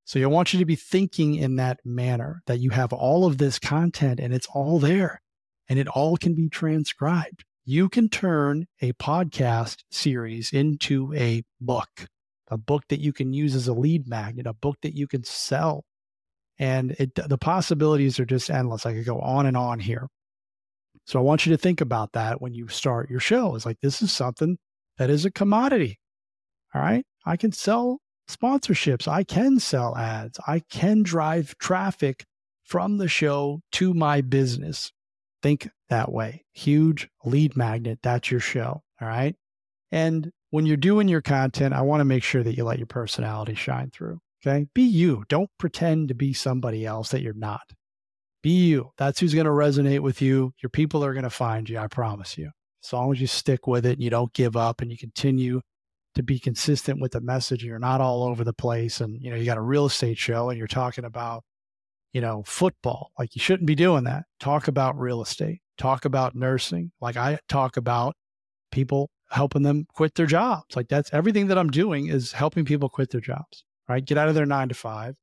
So 0.06 0.20
I 0.20 0.26
want 0.26 0.52
you 0.52 0.60
to 0.60 0.66
be 0.66 0.76
thinking 0.76 1.36
in 1.36 1.56
that 1.58 1.80
manner 1.86 2.42
that 2.48 2.60
you 2.60 2.72
have 2.72 2.92
all 2.92 3.26
of 3.26 3.38
this 3.38 3.60
content 3.60 4.20
and 4.20 4.34
it's 4.34 4.48
all 4.54 4.80
there 4.80 5.22
and 5.70 5.80
it 5.80 5.88
all 5.88 6.18
can 6.18 6.34
be 6.36 6.50
transcribed. 6.50 7.46
You 7.64 7.88
can 7.88 8.10
turn 8.10 8.66
a 8.82 8.94
podcast 8.94 9.84
series 9.92 10.52
into 10.52 11.14
a 11.14 11.44
book, 11.62 12.08
a 12.50 12.58
book 12.58 12.84
that 12.90 13.00
you 13.00 13.14
can 13.14 13.34
use 13.34 13.56
as 13.56 13.68
a 13.68 13.74
lead 13.74 14.08
magnet, 14.08 14.48
a 14.48 14.54
book 14.54 14.78
that 14.82 14.96
you 14.96 15.08
can 15.08 15.24
sell. 15.24 15.86
And 16.58 16.92
it, 17.00 17.16
the 17.16 17.38
possibilities 17.38 18.20
are 18.20 18.26
just 18.26 18.50
endless. 18.50 18.86
I 18.86 18.94
could 18.94 19.06
go 19.06 19.20
on 19.20 19.46
and 19.46 19.56
on 19.56 19.80
here. 19.80 20.08
So 21.12 21.20
I 21.20 21.24
want 21.24 21.46
you 21.46 21.52
to 21.52 21.58
think 21.58 21.82
about 21.82 22.14
that 22.14 22.42
when 22.42 22.54
you 22.54 22.70
start 22.70 23.10
your 23.10 23.20
show. 23.20 23.54
It's 23.54 23.66
like, 23.66 23.82
this 23.82 24.02
is 24.02 24.14
something 24.14 24.58
that 24.98 25.10
is 25.10 25.26
a 25.26 25.32
commodity. 25.32 26.00
All 26.74 26.82
right. 26.82 27.04
I 27.26 27.36
can 27.36 27.52
sell 27.52 28.00
sponsorships. 28.30 29.10
I 29.10 29.26
can 29.26 29.60
sell 29.60 29.98
ads. 29.98 30.40
I 30.48 30.62
can 30.72 31.04
drive 31.04 31.58
traffic 31.58 32.24
from 32.64 32.98
the 32.98 33.10
show 33.10 33.60
to 33.74 33.94
my 33.94 34.22
business. 34.22 34.94
Think 35.44 35.68
that 35.90 36.14
way. 36.14 36.46
Huge 36.54 37.10
lead 37.26 37.58
magnet. 37.58 38.00
That's 38.02 38.32
your 38.32 38.40
show. 38.40 38.82
All 39.02 39.08
right. 39.10 39.36
And 39.92 40.32
when 40.52 40.66
you're 40.66 40.78
doing 40.78 41.10
your 41.10 41.22
content, 41.22 41.74
I 41.74 41.82
want 41.82 42.00
to 42.00 42.06
make 42.06 42.24
sure 42.24 42.42
that 42.42 42.56
you 42.56 42.64
let 42.64 42.80
your 42.80 42.88
personality 42.88 43.56
shine 43.56 43.92
through. 43.92 44.22
Okay. 44.48 44.68
Be 44.74 44.84
you. 44.84 45.26
Don't 45.28 45.50
pretend 45.60 46.08
to 46.08 46.14
be 46.14 46.32
somebody 46.32 46.86
else 46.86 47.10
that 47.10 47.22
you're 47.22 47.34
not. 47.34 47.64
Be 48.42 48.68
you. 48.68 48.92
That's 48.98 49.20
who's 49.20 49.34
going 49.34 49.46
to 49.46 49.52
resonate 49.52 50.00
with 50.00 50.22
you. 50.22 50.54
Your 50.62 50.70
people 50.70 51.04
are 51.04 51.14
going 51.14 51.24
to 51.24 51.30
find 51.30 51.70
you. 51.70 51.78
I 51.78 51.88
promise 51.88 52.38
you. 52.38 52.52
As 52.84 52.92
long 52.92 53.12
as 53.12 53.22
you 53.22 53.28
stick 53.28 53.68
with 53.68 53.86
it 53.86 53.94
and 53.94 54.02
you 54.02 54.10
don't 54.10 54.34
give 54.34 54.58
up 54.58 54.82
and 54.82 54.90
you 54.90 54.98
continue 54.98 55.62
to 56.16 56.24
be 56.24 56.40
consistent 56.40 57.00
with 57.00 57.12
the 57.14 57.22
message. 57.22 57.64
You're 57.64 57.80
not 57.80 58.02
all 58.02 58.24
over 58.24 58.44
the 58.44 58.54
place. 58.54 59.02
And, 59.02 59.22
you 59.22 59.30
know, 59.30 59.36
you 59.36 59.46
got 59.46 59.58
a 59.58 59.62
real 59.62 59.86
estate 59.86 60.18
show 60.18 60.50
and 60.50 60.58
you're 60.58 60.68
talking 60.68 61.06
about, 61.06 61.44
you 62.14 62.22
know, 62.22 62.44
football. 62.46 63.12
Like 63.18 63.36
you 63.36 63.42
shouldn't 63.42 63.68
be 63.68 63.76
doing 63.76 64.04
that. 64.06 64.26
Talk 64.40 64.68
about 64.68 65.00
real 65.00 65.22
estate, 65.22 65.62
talk 65.78 66.06
about 66.06 66.36
nursing. 66.36 66.92
Like 67.00 67.18
I 67.18 67.40
talk 67.48 67.78
about 67.78 68.16
people 68.72 69.10
helping 69.30 69.64
them 69.64 69.86
quit 69.94 70.16
their 70.16 70.26
jobs. 70.26 70.76
Like 70.76 70.90
that's 70.90 71.14
everything 71.14 71.48
that 71.48 71.58
I'm 71.58 71.70
doing 71.70 72.08
is 72.08 72.34
helping 72.34 72.66
people 72.66 72.90
quit 72.90 73.12
their 73.12 73.22
jobs, 73.22 73.64
right? 73.88 74.04
Get 74.04 74.18
out 74.18 74.28
of 74.28 74.36
their 74.36 74.46
nine 74.46 74.68
to 74.70 74.76
five, 74.76 75.16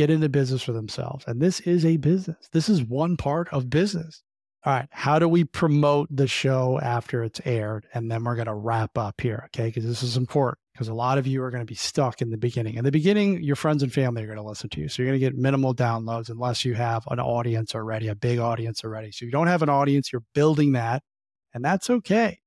get 0.00 0.08
into 0.08 0.30
business 0.30 0.62
for 0.62 0.72
themselves. 0.72 1.26
And 1.26 1.42
this 1.42 1.60
is 1.60 1.84
a 1.84 1.98
business. 1.98 2.48
This 2.52 2.70
is 2.70 2.82
one 2.82 3.18
part 3.18 3.48
of 3.52 3.68
business. 3.68 4.22
All 4.64 4.72
right. 4.72 4.88
How 4.90 5.18
do 5.18 5.28
we 5.28 5.44
promote 5.44 6.08
the 6.10 6.26
show 6.26 6.80
after 6.82 7.22
it's 7.22 7.40
aired? 7.44 7.86
And 7.92 8.10
then 8.10 8.24
we're 8.24 8.34
going 8.34 8.46
to 8.46 8.54
wrap 8.54 8.96
up 8.96 9.20
here. 9.20 9.42
Okay. 9.46 9.66
Because 9.68 9.84
this 9.84 10.02
is 10.02 10.16
important 10.16 10.58
because 10.72 10.88
a 10.88 10.94
lot 10.94 11.18
of 11.18 11.26
you 11.26 11.42
are 11.42 11.50
going 11.50 11.60
to 11.60 11.70
be 11.70 11.74
stuck 11.74 12.22
in 12.22 12.30
the 12.30 12.38
beginning. 12.38 12.76
In 12.76 12.84
the 12.84 12.90
beginning, 12.90 13.42
your 13.42 13.56
friends 13.56 13.82
and 13.82 13.92
family 13.92 14.22
are 14.22 14.26
going 14.26 14.38
to 14.38 14.42
listen 14.42 14.70
to 14.70 14.80
you. 14.80 14.88
So 14.88 15.02
you're 15.02 15.10
going 15.10 15.20
to 15.20 15.26
get 15.26 15.36
minimal 15.36 15.74
downloads 15.74 16.30
unless 16.30 16.64
you 16.64 16.72
have 16.72 17.04
an 17.10 17.20
audience 17.20 17.74
already, 17.74 18.08
a 18.08 18.14
big 18.14 18.38
audience 18.38 18.82
already. 18.82 19.12
So 19.12 19.26
you 19.26 19.30
don't 19.30 19.48
have 19.48 19.62
an 19.62 19.68
audience, 19.68 20.10
you're 20.10 20.24
building 20.34 20.72
that, 20.72 21.02
and 21.52 21.62
that's 21.62 21.90
okay. 21.90 22.39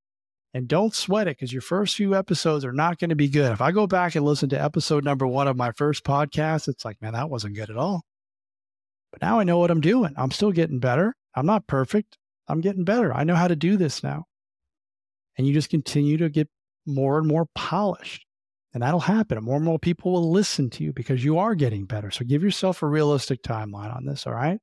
And 0.56 0.68
don't 0.68 0.94
sweat 0.94 1.28
it 1.28 1.38
because 1.38 1.52
your 1.52 1.64
first 1.64 1.96
few 1.96 2.16
episodes 2.16 2.64
are 2.64 2.74
not 2.74 3.00
going 3.00 3.10
to 3.10 3.16
be 3.16 3.28
good. 3.28 3.52
If 3.52 3.62
I 3.62 3.72
go 3.72 3.88
back 3.88 4.14
and 4.14 4.24
listen 4.24 4.50
to 4.50 4.62
episode 4.62 5.04
number 5.04 5.26
one 5.26 5.48
of 5.48 5.58
my 5.58 5.72
first 5.72 6.04
podcast, 6.04 6.68
it's 6.68 6.86
like, 6.86 7.02
man, 7.02 7.14
that 7.14 7.30
wasn't 7.30 7.56
good 7.56 7.72
at 7.72 7.78
all. 7.78 8.04
But 9.12 9.24
now 9.24 9.40
I 9.40 9.46
know 9.46 9.58
what 9.58 9.72
I'm 9.72 9.82
doing. 9.82 10.14
I'm 10.16 10.30
still 10.30 10.52
getting 10.52 10.80
better. 10.80 11.16
I'm 11.36 11.48
not 11.48 11.66
perfect. 11.66 12.20
I'm 12.48 12.62
getting 12.62 12.84
better. 12.84 13.12
I 13.12 13.24
know 13.24 13.36
how 13.36 13.48
to 13.48 13.56
do 13.56 13.78
this 13.78 14.04
now. 14.04 14.26
And 15.38 15.48
you 15.48 15.54
just 15.54 15.72
continue 15.72 16.18
to 16.18 16.30
get 16.30 16.50
more 16.86 17.18
and 17.18 17.28
more 17.28 17.48
polished. 17.56 18.24
And 18.76 18.84
that'll 18.84 19.00
happen. 19.00 19.38
And 19.38 19.46
more 19.46 19.56
and 19.56 19.66
more 19.66 19.80
people 19.80 20.12
will 20.12 20.32
listen 20.32 20.70
to 20.72 20.84
you 20.84 20.94
because 20.94 21.24
you 21.24 21.40
are 21.40 21.56
getting 21.56 21.86
better. 21.86 22.12
So 22.12 22.26
give 22.26 22.44
yourself 22.44 22.84
a 22.84 22.88
realistic 22.88 23.42
timeline 23.42 23.96
on 23.96 24.06
this. 24.06 24.28
All 24.28 24.34
right. 24.34 24.60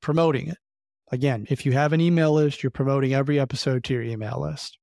Promoting 0.00 0.48
it. 0.48 0.58
Again, 1.12 1.46
if 1.50 1.66
you 1.66 1.72
have 1.72 1.92
an 1.92 2.00
email 2.00 2.32
list, 2.32 2.62
you're 2.62 2.70
promoting 2.70 3.12
every 3.12 3.38
episode 3.38 3.84
to 3.84 3.92
your 3.92 4.02
email 4.02 4.40
list 4.40 4.78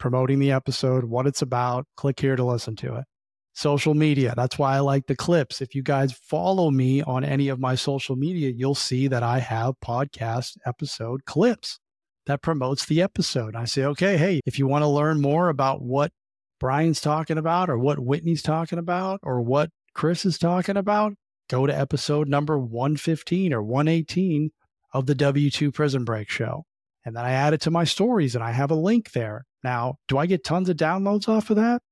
promoting 0.00 0.40
the 0.40 0.50
episode, 0.50 1.04
what 1.04 1.28
it's 1.28 1.42
about. 1.42 1.86
Click 1.96 2.18
here 2.18 2.34
to 2.34 2.44
listen 2.44 2.74
to 2.76 2.96
it. 2.96 3.04
Social 3.52 3.94
media. 3.94 4.34
That's 4.36 4.58
why 4.58 4.74
I 4.74 4.80
like 4.80 5.06
the 5.06 5.14
clips. 5.14 5.60
If 5.60 5.74
you 5.74 5.82
guys 5.82 6.12
follow 6.12 6.70
me 6.70 7.02
on 7.02 7.22
any 7.22 7.48
of 7.48 7.60
my 7.60 7.76
social 7.76 8.16
media, 8.16 8.50
you'll 8.50 8.74
see 8.74 9.06
that 9.06 9.22
I 9.22 9.38
have 9.38 9.74
podcast 9.84 10.56
episode 10.66 11.24
clips 11.26 11.78
that 12.26 12.42
promotes 12.42 12.86
the 12.86 13.02
episode. 13.02 13.54
I 13.54 13.64
say, 13.66 13.84
okay, 13.84 14.16
hey, 14.16 14.40
if 14.46 14.58
you 14.58 14.66
want 14.66 14.82
to 14.82 14.88
learn 14.88 15.20
more 15.20 15.48
about 15.48 15.82
what 15.82 16.12
Brian's 16.58 17.00
talking 17.00 17.38
about 17.38 17.70
or 17.70 17.78
what 17.78 17.98
Whitney's 17.98 18.42
talking 18.42 18.78
about 18.78 19.20
or 19.22 19.40
what 19.40 19.70
Chris 19.94 20.24
is 20.24 20.38
talking 20.38 20.76
about, 20.76 21.14
go 21.48 21.66
to 21.66 21.76
episode 21.76 22.28
number 22.28 22.58
115 22.58 23.52
or 23.52 23.62
118 23.62 24.50
of 24.92 25.06
the 25.06 25.14
W2 25.14 25.72
Prison 25.72 26.04
Break 26.04 26.28
Show. 26.28 26.64
And 27.04 27.16
then 27.16 27.24
I 27.24 27.32
add 27.32 27.54
it 27.54 27.60
to 27.62 27.70
my 27.70 27.84
stories 27.84 28.34
and 28.34 28.44
I 28.44 28.50
have 28.50 28.70
a 28.70 28.74
link 28.74 29.12
there. 29.12 29.44
Now, 29.64 29.96
do 30.08 30.18
I 30.18 30.26
get 30.26 30.44
tons 30.44 30.68
of 30.68 30.76
downloads 30.76 31.28
off 31.28 31.50
of 31.50 31.56
that? 31.56 31.82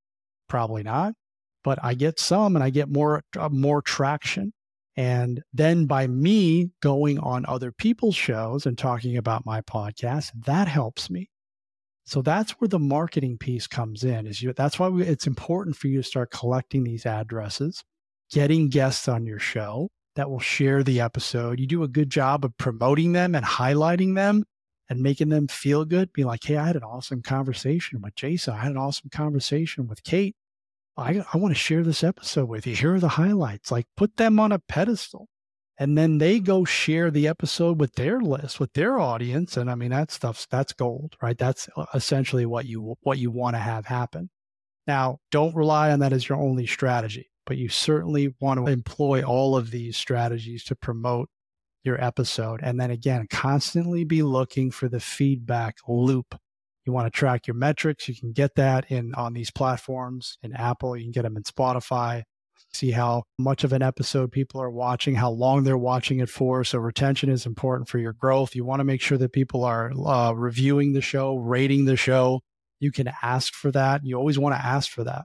Probably 0.48 0.82
not, 0.82 1.14
but 1.64 1.78
I 1.82 1.94
get 1.94 2.18
some 2.18 2.56
and 2.56 2.62
I 2.62 2.70
get 2.70 2.88
more 2.88 3.22
uh, 3.38 3.48
more 3.50 3.82
traction. 3.82 4.52
And 4.96 5.42
then 5.52 5.86
by 5.86 6.06
me 6.08 6.70
going 6.82 7.18
on 7.20 7.46
other 7.46 7.70
people's 7.70 8.16
shows 8.16 8.66
and 8.66 8.76
talking 8.76 9.16
about 9.16 9.46
my 9.46 9.60
podcast, 9.60 10.32
that 10.44 10.66
helps 10.66 11.08
me. 11.08 11.30
So 12.04 12.22
that's 12.22 12.52
where 12.52 12.68
the 12.68 12.78
marketing 12.78 13.38
piece 13.38 13.66
comes 13.66 14.02
in. 14.02 14.26
Is 14.26 14.42
you, 14.42 14.52
that's 14.54 14.78
why 14.78 14.88
we, 14.88 15.04
it's 15.04 15.26
important 15.26 15.76
for 15.76 15.88
you 15.88 15.98
to 15.98 16.08
start 16.08 16.30
collecting 16.30 16.82
these 16.82 17.06
addresses, 17.06 17.84
getting 18.32 18.70
guests 18.70 19.08
on 19.08 19.26
your 19.26 19.38
show 19.38 19.88
that 20.16 20.30
will 20.30 20.40
share 20.40 20.82
the 20.82 21.00
episode. 21.00 21.60
You 21.60 21.66
do 21.66 21.84
a 21.84 21.88
good 21.88 22.10
job 22.10 22.44
of 22.44 22.56
promoting 22.56 23.12
them 23.12 23.34
and 23.34 23.44
highlighting 23.44 24.16
them 24.16 24.44
and 24.88 25.00
making 25.00 25.28
them 25.28 25.48
feel 25.48 25.84
good, 25.84 26.12
be 26.12 26.24
like, 26.24 26.44
hey, 26.44 26.56
I 26.56 26.66
had 26.66 26.76
an 26.76 26.82
awesome 26.82 27.22
conversation 27.22 28.00
with 28.00 28.14
Jason. 28.14 28.54
I 28.54 28.58
had 28.58 28.72
an 28.72 28.78
awesome 28.78 29.10
conversation 29.10 29.86
with 29.86 30.02
Kate. 30.02 30.34
I, 30.96 31.24
I 31.32 31.36
want 31.36 31.54
to 31.54 31.60
share 31.60 31.84
this 31.84 32.02
episode 32.02 32.48
with 32.48 32.66
you. 32.66 32.74
Here 32.74 32.94
are 32.94 33.00
the 33.00 33.08
highlights. 33.08 33.70
Like 33.70 33.86
put 33.96 34.16
them 34.16 34.40
on 34.40 34.52
a 34.52 34.58
pedestal. 34.58 35.28
And 35.80 35.96
then 35.96 36.18
they 36.18 36.40
go 36.40 36.64
share 36.64 37.08
the 37.10 37.28
episode 37.28 37.78
with 37.78 37.94
their 37.94 38.20
list, 38.20 38.58
with 38.58 38.72
their 38.72 38.98
audience. 38.98 39.56
And 39.56 39.70
I 39.70 39.76
mean, 39.76 39.90
that 39.90 40.10
stuff's 40.10 40.46
that's 40.46 40.72
gold, 40.72 41.14
right? 41.22 41.38
That's 41.38 41.68
uh, 41.76 41.86
essentially 41.94 42.46
what 42.46 42.66
you 42.66 42.96
what 43.02 43.18
you 43.18 43.30
want 43.30 43.54
to 43.54 43.60
have 43.60 43.86
happen. 43.86 44.28
Now, 44.88 45.18
don't 45.30 45.54
rely 45.54 45.92
on 45.92 46.00
that 46.00 46.12
as 46.12 46.28
your 46.28 46.38
only 46.38 46.66
strategy, 46.66 47.30
but 47.46 47.58
you 47.58 47.68
certainly 47.68 48.34
want 48.40 48.58
to 48.58 48.72
employ 48.72 49.22
all 49.22 49.54
of 49.54 49.70
these 49.70 49.96
strategies 49.96 50.64
to 50.64 50.74
promote 50.74 51.28
your 51.84 52.02
episode. 52.02 52.60
And 52.62 52.80
then 52.80 52.90
again, 52.90 53.26
constantly 53.30 54.04
be 54.04 54.22
looking 54.22 54.70
for 54.70 54.88
the 54.88 55.00
feedback 55.00 55.76
loop. 55.86 56.34
You 56.84 56.92
want 56.92 57.12
to 57.12 57.16
track 57.16 57.46
your 57.46 57.54
metrics. 57.54 58.08
You 58.08 58.14
can 58.14 58.32
get 58.32 58.54
that 58.56 58.90
in 58.90 59.14
on 59.14 59.34
these 59.34 59.50
platforms 59.50 60.38
in 60.42 60.54
Apple. 60.54 60.96
You 60.96 61.04
can 61.04 61.12
get 61.12 61.22
them 61.22 61.36
in 61.36 61.42
Spotify. 61.42 62.22
See 62.72 62.90
how 62.90 63.24
much 63.38 63.64
of 63.64 63.72
an 63.72 63.82
episode 63.82 64.32
people 64.32 64.60
are 64.60 64.70
watching, 64.70 65.14
how 65.14 65.30
long 65.30 65.64
they're 65.64 65.78
watching 65.78 66.20
it 66.20 66.28
for. 66.28 66.64
So 66.64 66.78
retention 66.78 67.30
is 67.30 67.46
important 67.46 67.88
for 67.88 67.98
your 67.98 68.12
growth. 68.12 68.54
You 68.54 68.64
want 68.64 68.80
to 68.80 68.84
make 68.84 69.00
sure 69.00 69.18
that 69.18 69.32
people 69.32 69.64
are 69.64 69.92
uh, 70.06 70.32
reviewing 70.32 70.92
the 70.92 71.00
show, 71.00 71.36
rating 71.36 71.84
the 71.84 71.96
show. 71.96 72.40
You 72.80 72.92
can 72.92 73.10
ask 73.22 73.54
for 73.54 73.70
that. 73.72 74.02
You 74.04 74.16
always 74.16 74.38
want 74.38 74.54
to 74.54 74.64
ask 74.64 74.90
for 74.90 75.04
that. 75.04 75.24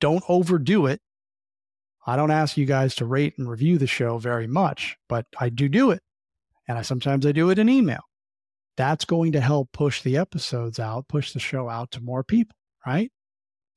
Don't 0.00 0.24
overdo 0.28 0.86
it 0.86 1.00
I 2.06 2.16
don't 2.16 2.30
ask 2.30 2.56
you 2.56 2.64
guys 2.64 2.94
to 2.96 3.04
rate 3.04 3.34
and 3.38 3.48
review 3.48 3.78
the 3.78 3.86
show 3.86 4.18
very 4.18 4.46
much, 4.46 4.96
but 5.08 5.26
I 5.38 5.50
do 5.50 5.68
do 5.68 5.90
it. 5.90 6.02
And 6.66 6.78
I 6.78 6.82
sometimes 6.82 7.26
I 7.26 7.32
do 7.32 7.50
it 7.50 7.58
in 7.58 7.68
email. 7.68 8.00
That's 8.76 9.04
going 9.04 9.32
to 9.32 9.40
help 9.40 9.72
push 9.72 10.02
the 10.02 10.16
episodes 10.16 10.78
out, 10.78 11.08
push 11.08 11.32
the 11.32 11.40
show 11.40 11.68
out 11.68 11.90
to 11.92 12.00
more 12.00 12.24
people, 12.24 12.56
right? 12.86 13.10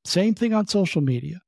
Same 0.05 0.35
thing 0.35 0.53
on 0.53 0.67
social 0.67 1.01
media. 1.01 1.41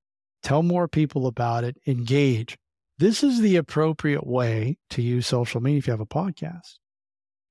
Tell 0.44 0.64
more 0.64 0.88
people 0.88 1.28
about 1.28 1.64
it, 1.64 1.78
engage. 1.88 2.58
This 2.98 3.24
is 3.24 3.40
the 3.40 3.56
appropriate 3.56 4.28
way 4.28 4.78
to 4.92 5.02
use 5.02 5.28
social 5.28 5.62
media 5.62 5.80
if 5.80 5.88
you 5.88 5.92
have 5.92 6.02
a 6.02 6.06
podcast 6.06 6.78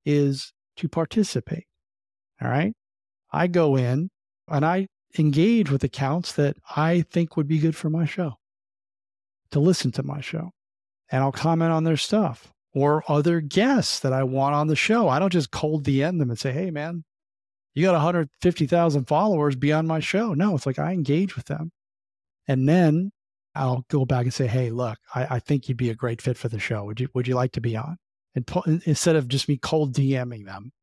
is 0.05 0.53
to 0.77 0.87
participate. 0.87 1.65
All 2.41 2.49
right? 2.49 2.73
I 3.31 3.47
go 3.47 3.75
in 3.75 4.09
and 4.47 4.65
I 4.65 4.87
engage 5.17 5.71
with 5.71 5.83
accounts 5.83 6.33
that 6.33 6.57
I 6.75 7.05
think 7.11 7.37
would 7.37 7.47
be 7.47 7.59
good 7.59 7.75
for 7.75 7.89
my 7.89 8.05
show 8.05 8.35
to 9.55 9.61
listen 9.61 9.89
to 9.93 10.03
my 10.03 10.19
show 10.19 10.51
and 11.09 11.23
I'll 11.23 11.31
comment 11.31 11.71
on 11.71 11.85
their 11.85 11.95
stuff 11.95 12.51
or 12.73 13.03
other 13.07 13.39
guests 13.39 14.01
that 14.01 14.11
I 14.11 14.23
want 14.23 14.53
on 14.53 14.67
the 14.67 14.75
show. 14.75 15.07
I 15.07 15.17
don't 15.17 15.31
just 15.31 15.49
cold 15.49 15.85
DM 15.85 16.19
them 16.19 16.29
and 16.29 16.37
say, 16.37 16.51
hey, 16.51 16.71
man, 16.71 17.05
you 17.73 17.85
got 17.85 17.93
150,000 17.93 19.05
followers 19.05 19.55
beyond 19.55 19.87
my 19.87 20.01
show. 20.01 20.33
No, 20.33 20.55
it's 20.55 20.65
like 20.65 20.77
I 20.77 20.91
engage 20.91 21.37
with 21.37 21.45
them. 21.45 21.71
And 22.49 22.67
then 22.67 23.13
I'll 23.55 23.85
go 23.89 24.05
back 24.05 24.23
and 24.23 24.33
say, 24.33 24.45
hey, 24.45 24.71
look, 24.71 24.97
I, 25.13 25.35
I 25.35 25.39
think 25.39 25.69
you'd 25.69 25.77
be 25.77 25.89
a 25.89 25.95
great 25.95 26.21
fit 26.21 26.37
for 26.37 26.49
the 26.49 26.59
show. 26.59 26.83
Would 26.83 26.99
you, 26.99 27.07
would 27.13 27.27
you 27.27 27.35
like 27.35 27.53
to 27.53 27.61
be 27.61 27.77
on? 27.77 27.95
And 28.35 28.81
instead 28.85 29.15
of 29.15 29.29
just 29.29 29.47
me 29.47 29.55
cold 29.55 29.93
DMing 29.93 30.45
them, 30.45 30.73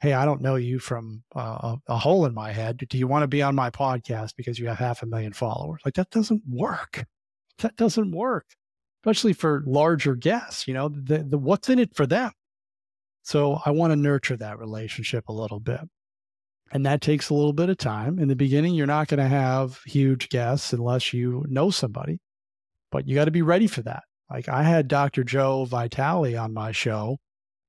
hey, 0.00 0.12
I 0.12 0.24
don't 0.24 0.42
know 0.42 0.54
you 0.54 0.78
from 0.78 1.24
uh, 1.34 1.74
a, 1.88 1.94
a 1.94 1.98
hole 1.98 2.24
in 2.24 2.34
my 2.34 2.52
head. 2.52 2.84
Do 2.88 2.98
you 2.98 3.08
want 3.08 3.24
to 3.24 3.28
be 3.28 3.42
on 3.42 3.56
my 3.56 3.70
podcast 3.70 4.36
because 4.36 4.60
you 4.60 4.68
have 4.68 4.78
half 4.78 5.02
a 5.02 5.06
million 5.06 5.32
followers? 5.32 5.82
Like 5.84 5.94
that 5.94 6.10
doesn't 6.10 6.42
work 6.48 7.04
that 7.58 7.76
doesn't 7.76 8.12
work, 8.12 8.46
especially 9.02 9.32
for 9.32 9.62
larger 9.66 10.14
guests. 10.14 10.66
You 10.66 10.74
know, 10.74 10.88
the, 10.88 11.18
the 11.22 11.38
what's 11.38 11.68
in 11.68 11.78
it 11.78 11.94
for 11.94 12.06
them. 12.06 12.32
So 13.22 13.60
I 13.64 13.70
want 13.70 13.92
to 13.92 13.96
nurture 13.96 14.36
that 14.36 14.58
relationship 14.58 15.28
a 15.28 15.32
little 15.32 15.60
bit. 15.60 15.80
And 16.72 16.86
that 16.86 17.02
takes 17.02 17.28
a 17.28 17.34
little 17.34 17.52
bit 17.52 17.68
of 17.68 17.76
time. 17.76 18.18
In 18.18 18.28
the 18.28 18.36
beginning, 18.36 18.74
you're 18.74 18.86
not 18.86 19.08
going 19.08 19.18
to 19.18 19.28
have 19.28 19.80
huge 19.84 20.28
guests 20.30 20.72
unless 20.72 21.12
you 21.12 21.44
know 21.48 21.70
somebody, 21.70 22.18
but 22.90 23.06
you 23.06 23.14
got 23.14 23.26
to 23.26 23.30
be 23.30 23.42
ready 23.42 23.66
for 23.66 23.82
that. 23.82 24.04
Like 24.30 24.48
I 24.48 24.62
had 24.62 24.88
Dr. 24.88 25.22
Joe 25.22 25.66
Vitale 25.66 26.36
on 26.36 26.54
my 26.54 26.72
show, 26.72 27.18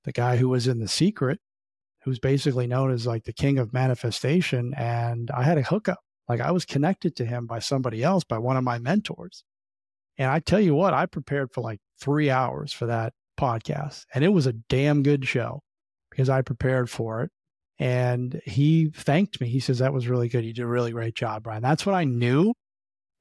the 0.06 0.14
guy 0.14 0.38
who 0.38 0.48
was 0.48 0.68
in 0.68 0.80
The 0.80 0.88
Secret, 0.88 1.40
who's 2.04 2.20
basically 2.20 2.66
known 2.66 2.92
as 2.92 3.06
like 3.06 3.26
the 3.26 3.34
king 3.34 3.60
of 3.60 3.74
manifestation. 3.74 4.74
And 4.76 5.30
I 5.32 5.44
had 5.44 5.58
a 5.58 5.64
hookup. 5.64 6.00
Like 6.30 6.40
I 6.40 6.52
was 6.52 6.64
connected 6.64 7.18
to 7.18 7.26
him 7.26 7.46
by 7.46 7.60
somebody 7.60 8.02
else, 8.02 8.24
by 8.24 8.38
one 8.38 8.56
of 8.56 8.64
my 8.64 8.80
mentors. 8.80 9.44
And 10.18 10.30
I 10.30 10.40
tell 10.40 10.60
you 10.60 10.76
what, 10.76 10.94
I 10.94 11.06
prepared 11.06 11.52
for 11.52 11.62
like 11.62 11.80
three 12.00 12.30
hours 12.30 12.72
for 12.72 12.86
that 12.86 13.14
podcast, 13.40 14.06
and 14.14 14.24
it 14.24 14.30
was 14.30 14.46
a 14.46 14.54
damn 14.54 15.04
good 15.04 15.28
show 15.28 15.62
because 16.12 16.30
I 16.30 16.42
prepared 16.42 16.90
for 16.90 17.24
it. 17.24 17.32
And 17.80 18.40
he 18.46 18.92
thanked 18.96 19.42
me. 19.42 19.50
He 19.50 19.60
says, 19.60 19.80
That 19.80 19.94
was 19.94 20.08
really 20.08 20.30
good. 20.30 20.46
You 20.46 20.54
did 20.54 20.64
a 20.64 20.68
really 20.68 20.92
great 20.92 21.16
job, 21.16 21.44
Brian. 21.44 21.64
That's 21.64 21.86
when 21.86 21.96
I 21.96 22.04
knew 22.04 22.54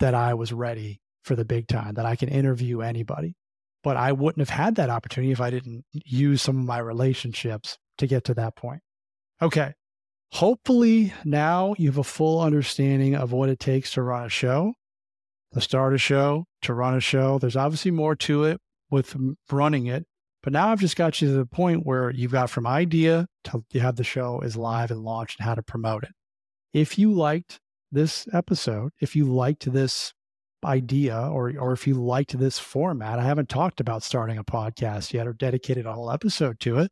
that 0.01 0.15
I 0.15 0.35
was 0.35 0.53
ready 0.53 1.01
for 1.25 1.35
the 1.35 1.45
big 1.45 1.69
time, 1.69 1.95
that 1.95 2.07
I 2.07 2.17
can 2.17 2.29
interview 2.29 2.81
anybody. 2.81 3.35
But 3.83 3.97
I 3.97 4.13
wouldn't 4.13 4.47
have 4.47 4.57
had 4.57 4.77
that 4.77 4.91
opportunity 4.91 5.33
if 5.33 5.41
I 5.41 5.51
didn't 5.51 5.85
use 5.93 6.43
some 6.43 6.59
of 6.59 6.65
my 6.65 6.79
relationships 6.79 7.79
to 7.99 8.07
get 8.07 8.25
to 8.25 8.35
that 8.35 8.55
point. 8.55 8.81
Okay. 9.41 9.73
Hopefully, 10.33 11.13
now 11.25 11.75
you 11.79 11.89
have 11.89 11.99
a 11.99 12.05
full 12.05 12.41
understanding 12.41 13.15
of 13.15 13.33
what 13.33 13.49
it 13.49 13.59
takes 13.59 13.93
to 13.93 14.03
run 14.03 14.25
a 14.25 14.29
show 14.29 14.75
start 15.61 15.95
a 15.95 15.99
show, 15.99 16.47
to 16.63 16.75
run 16.75 16.95
a 16.95 17.01
show. 17.01 17.39
There's 17.39 17.57
obviously 17.57 17.91
more 17.91 18.17
to 18.17 18.45
it 18.45 18.61
with 18.91 19.17
running 19.51 19.87
it. 19.87 20.07
But 20.43 20.53
now 20.53 20.73
I've 20.73 20.81
just 20.81 20.97
got 20.97 21.23
you 21.23 21.29
to 21.29 21.35
the 21.35 21.47
point 21.47 21.87
where 21.87 22.11
you've 22.11 22.33
got 22.33 22.51
from 22.51 22.67
idea 22.67 23.27
to 23.45 23.65
you 23.71 23.81
have 23.81 23.97
the 23.97 24.05
show 24.05 24.41
is 24.41 24.57
live 24.57 24.91
and 24.91 25.03
launched 25.03 25.39
and 25.39 25.47
how 25.47 25.55
to 25.55 25.63
promote 25.63 26.03
it. 26.03 26.11
If 26.73 26.99
you 26.99 27.13
liked 27.13 27.61
this 27.93 28.27
episode, 28.33 28.91
if 29.01 29.15
you 29.15 29.27
liked 29.27 29.73
this 29.73 30.13
idea 30.65 31.17
or 31.17 31.53
or 31.59 31.73
if 31.73 31.87
you 31.87 31.95
liked 31.95 32.39
this 32.39 32.59
format, 32.59 33.19
I 33.19 33.25
haven't 33.25 33.49
talked 33.49 33.81
about 33.81 34.03
starting 34.03 34.39
a 34.39 34.45
podcast 34.45 35.13
yet 35.13 35.27
or 35.27 35.33
dedicated 35.33 35.87
a 35.87 35.93
whole 35.93 36.11
episode 36.11 36.59
to 36.61 36.79
it. 36.79 36.91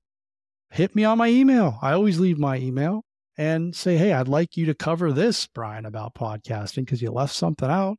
hit 0.71 0.95
me 0.95 1.05
on 1.05 1.19
my 1.19 1.29
email. 1.29 1.79
I 1.83 1.93
always 1.93 2.21
leave 2.21 2.39
my 2.39 2.57
email 2.59 3.03
and 3.37 3.75
say, 3.75 3.97
hey, 3.97 4.13
I'd 4.13 4.29
like 4.29 4.57
you 4.57 4.67
to 4.67 4.75
cover 4.75 5.13
this, 5.13 5.47
Brian, 5.47 5.87
about 5.87 6.15
podcasting 6.15 6.85
because 6.85 7.03
you 7.03 7.11
left 7.11 7.35
something 7.35 7.71
out. 7.71 7.97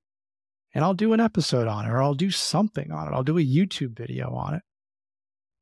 And 0.74 0.84
I'll 0.84 0.94
do 0.94 1.14
an 1.14 1.20
episode 1.20 1.68
on 1.68 1.86
it 1.86 1.90
or 1.90 2.02
I'll 2.02 2.14
do 2.14 2.32
something 2.32 2.92
on 2.92 3.08
it. 3.08 3.16
I'll 3.16 3.24
do 3.24 3.38
a 3.38 3.46
YouTube 3.46 3.98
video 3.98 4.34
on 4.34 4.54
it. 4.54 4.62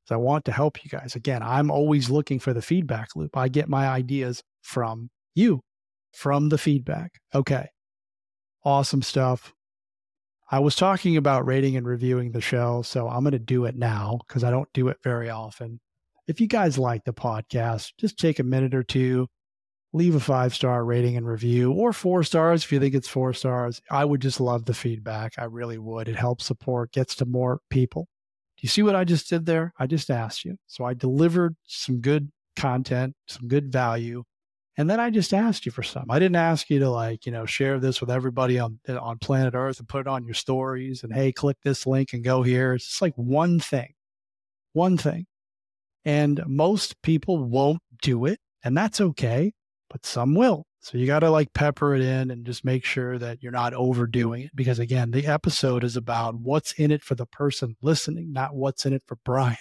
So 0.05 0.15
I 0.15 0.17
want 0.17 0.45
to 0.45 0.51
help 0.51 0.83
you 0.83 0.89
guys. 0.89 1.15
Again, 1.15 1.41
I'm 1.43 1.69
always 1.69 2.09
looking 2.09 2.39
for 2.39 2.53
the 2.53 2.61
feedback 2.61 3.15
loop. 3.15 3.37
I 3.37 3.47
get 3.47 3.69
my 3.69 3.87
ideas 3.87 4.43
from 4.61 5.09
you, 5.35 5.61
from 6.13 6.49
the 6.49 6.57
feedback. 6.57 7.11
Okay. 7.33 7.67
Awesome 8.63 9.01
stuff. 9.01 9.53
I 10.51 10.59
was 10.59 10.75
talking 10.75 11.15
about 11.15 11.45
rating 11.45 11.77
and 11.77 11.85
reviewing 11.85 12.31
the 12.31 12.41
show, 12.41 12.81
so 12.81 13.07
I'm 13.07 13.21
going 13.21 13.33
to 13.33 13.39
do 13.39 13.65
it 13.65 13.75
now 13.75 14.19
because 14.27 14.43
I 14.43 14.49
don't 14.49 14.67
do 14.73 14.87
it 14.87 14.97
very 15.03 15.29
often. 15.29 15.79
If 16.27 16.41
you 16.41 16.47
guys 16.47 16.79
like 16.79 17.03
the 17.03 17.13
podcast, 17.13 17.91
just 17.99 18.17
take 18.17 18.39
a 18.39 18.43
minute 18.43 18.73
or 18.73 18.83
two, 18.83 19.27
leave 19.93 20.15
a 20.15 20.19
five 20.19 20.53
star 20.53 20.85
rating 20.85 21.17
and 21.17 21.27
review, 21.27 21.71
or 21.71 21.93
four 21.93 22.23
stars 22.23 22.63
if 22.63 22.71
you 22.71 22.79
think 22.79 22.95
it's 22.95 23.07
four 23.07 23.33
stars. 23.33 23.81
I 23.89 24.05
would 24.05 24.21
just 24.21 24.39
love 24.39 24.65
the 24.65 24.73
feedback. 24.73 25.33
I 25.37 25.45
really 25.45 25.77
would. 25.77 26.07
It 26.07 26.15
helps 26.15 26.45
support, 26.45 26.91
gets 26.91 27.15
to 27.15 27.25
more 27.25 27.59
people. 27.69 28.07
Do 28.57 28.65
you 28.65 28.69
see 28.69 28.83
what 28.83 28.95
I 28.95 29.03
just 29.03 29.29
did 29.29 29.45
there? 29.45 29.73
I 29.79 29.87
just 29.87 30.09
asked 30.09 30.45
you. 30.45 30.57
So 30.67 30.83
I 30.83 30.93
delivered 30.93 31.55
some 31.65 32.01
good 32.01 32.31
content, 32.55 33.15
some 33.27 33.47
good 33.47 33.71
value 33.71 34.23
and 34.79 34.89
then 34.89 35.01
I 35.01 35.09
just 35.09 35.33
asked 35.33 35.65
you 35.65 35.73
for 35.73 35.83
some. 35.83 36.05
I 36.09 36.19
didn't 36.19 36.37
ask 36.37 36.69
you 36.69 36.79
to 36.79 36.89
like, 36.89 37.25
you 37.25 37.33
know, 37.33 37.45
share 37.45 37.79
this 37.79 37.99
with 37.99 38.09
everybody 38.09 38.59
on 38.59 38.79
on 38.87 39.17
planet 39.17 39.53
Earth 39.53 39.77
and 39.77 39.89
put 39.89 39.99
it 39.99 40.07
on 40.07 40.23
your 40.23 40.35
stories 40.35 41.03
and 41.03 41.13
hey, 41.13 41.33
click 41.33 41.57
this 41.65 41.85
link 41.85 42.13
and 42.13 42.23
go 42.23 42.43
here. 42.43 42.75
It's 42.75 42.85
just 42.85 43.01
like 43.01 43.13
one 43.17 43.59
thing. 43.59 43.93
One 44.71 44.95
thing. 44.95 45.25
And 46.05 46.41
most 46.47 47.01
people 47.01 47.43
won't 47.43 47.81
do 48.01 48.23
it, 48.23 48.39
and 48.63 48.77
that's 48.77 49.01
okay, 49.01 49.51
but 49.89 50.05
some 50.05 50.35
will. 50.35 50.65
So 50.81 50.97
you 50.97 51.05
got 51.05 51.19
to 51.19 51.29
like 51.29 51.53
pepper 51.53 51.93
it 51.93 52.01
in 52.01 52.31
and 52.31 52.45
just 52.45 52.63
make 52.63 52.85
sure 52.85 53.17
that 53.17 53.43
you're 53.43 53.51
not 53.51 53.73
overdoing 53.73 54.43
it 54.43 54.55
because 54.55 54.79
again, 54.79 55.11
the 55.11 55.27
episode 55.27 55.83
is 55.83 55.97
about 55.97 56.35
what's 56.35 56.71
in 56.73 56.91
it 56.91 57.03
for 57.03 57.15
the 57.15 57.25
person 57.25 57.75
listening, 57.81 58.31
not 58.31 58.55
what's 58.55 58.85
in 58.85 58.93
it 58.93 59.03
for 59.05 59.17
Brian. 59.25 59.57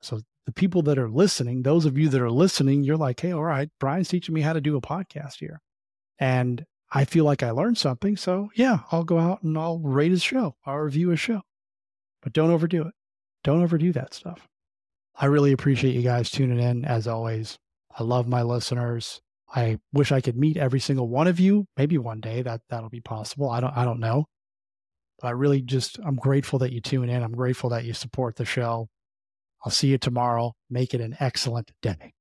So 0.00 0.20
the 0.46 0.52
people 0.52 0.82
that 0.82 0.98
are 0.98 1.08
listening, 1.08 1.62
those 1.62 1.84
of 1.84 1.98
you 1.98 2.08
that 2.08 2.20
are 2.20 2.30
listening, 2.30 2.82
you're 2.82 2.96
like, 2.96 3.20
hey, 3.20 3.32
all 3.32 3.42
right, 3.42 3.68
Brian's 3.78 4.08
teaching 4.08 4.34
me 4.34 4.40
how 4.40 4.54
to 4.54 4.60
do 4.60 4.76
a 4.76 4.80
podcast 4.80 5.38
here. 5.38 5.60
And 6.18 6.64
I 6.90 7.04
feel 7.04 7.24
like 7.24 7.42
I 7.42 7.50
learned 7.50 7.76
something. 7.76 8.16
So 8.16 8.50
yeah, 8.54 8.80
I'll 8.90 9.04
go 9.04 9.18
out 9.18 9.42
and 9.42 9.58
I'll 9.58 9.80
rate 9.80 10.12
his 10.12 10.22
show, 10.22 10.56
I'll 10.64 10.78
review 10.78 11.10
his 11.10 11.20
show. 11.20 11.42
But 12.22 12.32
don't 12.32 12.50
overdo 12.50 12.82
it. 12.82 12.94
Don't 13.42 13.62
overdo 13.62 13.92
that 13.92 14.14
stuff. 14.14 14.48
I 15.16 15.26
really 15.26 15.52
appreciate 15.52 15.94
you 15.94 16.02
guys 16.02 16.30
tuning 16.30 16.58
in 16.58 16.84
as 16.86 17.06
always. 17.06 17.58
I 17.96 18.02
love 18.02 18.26
my 18.26 18.42
listeners. 18.42 19.20
I 19.54 19.78
wish 19.92 20.10
I 20.10 20.20
could 20.20 20.36
meet 20.36 20.56
every 20.56 20.80
single 20.80 21.08
one 21.08 21.28
of 21.28 21.38
you. 21.38 21.66
Maybe 21.76 21.96
one 21.96 22.20
day 22.20 22.42
that 22.42 22.62
that'll 22.68 22.90
be 22.90 23.00
possible. 23.00 23.50
I 23.50 23.60
don't 23.60 23.76
I 23.76 23.84
don't 23.84 24.00
know. 24.00 24.26
But 25.20 25.28
I 25.28 25.30
really 25.30 25.62
just 25.62 25.98
I'm 26.04 26.16
grateful 26.16 26.58
that 26.60 26.72
you 26.72 26.80
tune 26.80 27.08
in. 27.08 27.22
I'm 27.22 27.32
grateful 27.34 27.70
that 27.70 27.84
you 27.84 27.94
support 27.94 28.36
the 28.36 28.44
show. 28.44 28.88
I'll 29.64 29.72
see 29.72 29.88
you 29.88 29.98
tomorrow. 29.98 30.54
Make 30.68 30.92
it 30.92 31.00
an 31.00 31.16
excellent 31.20 31.70
day. 31.80 32.14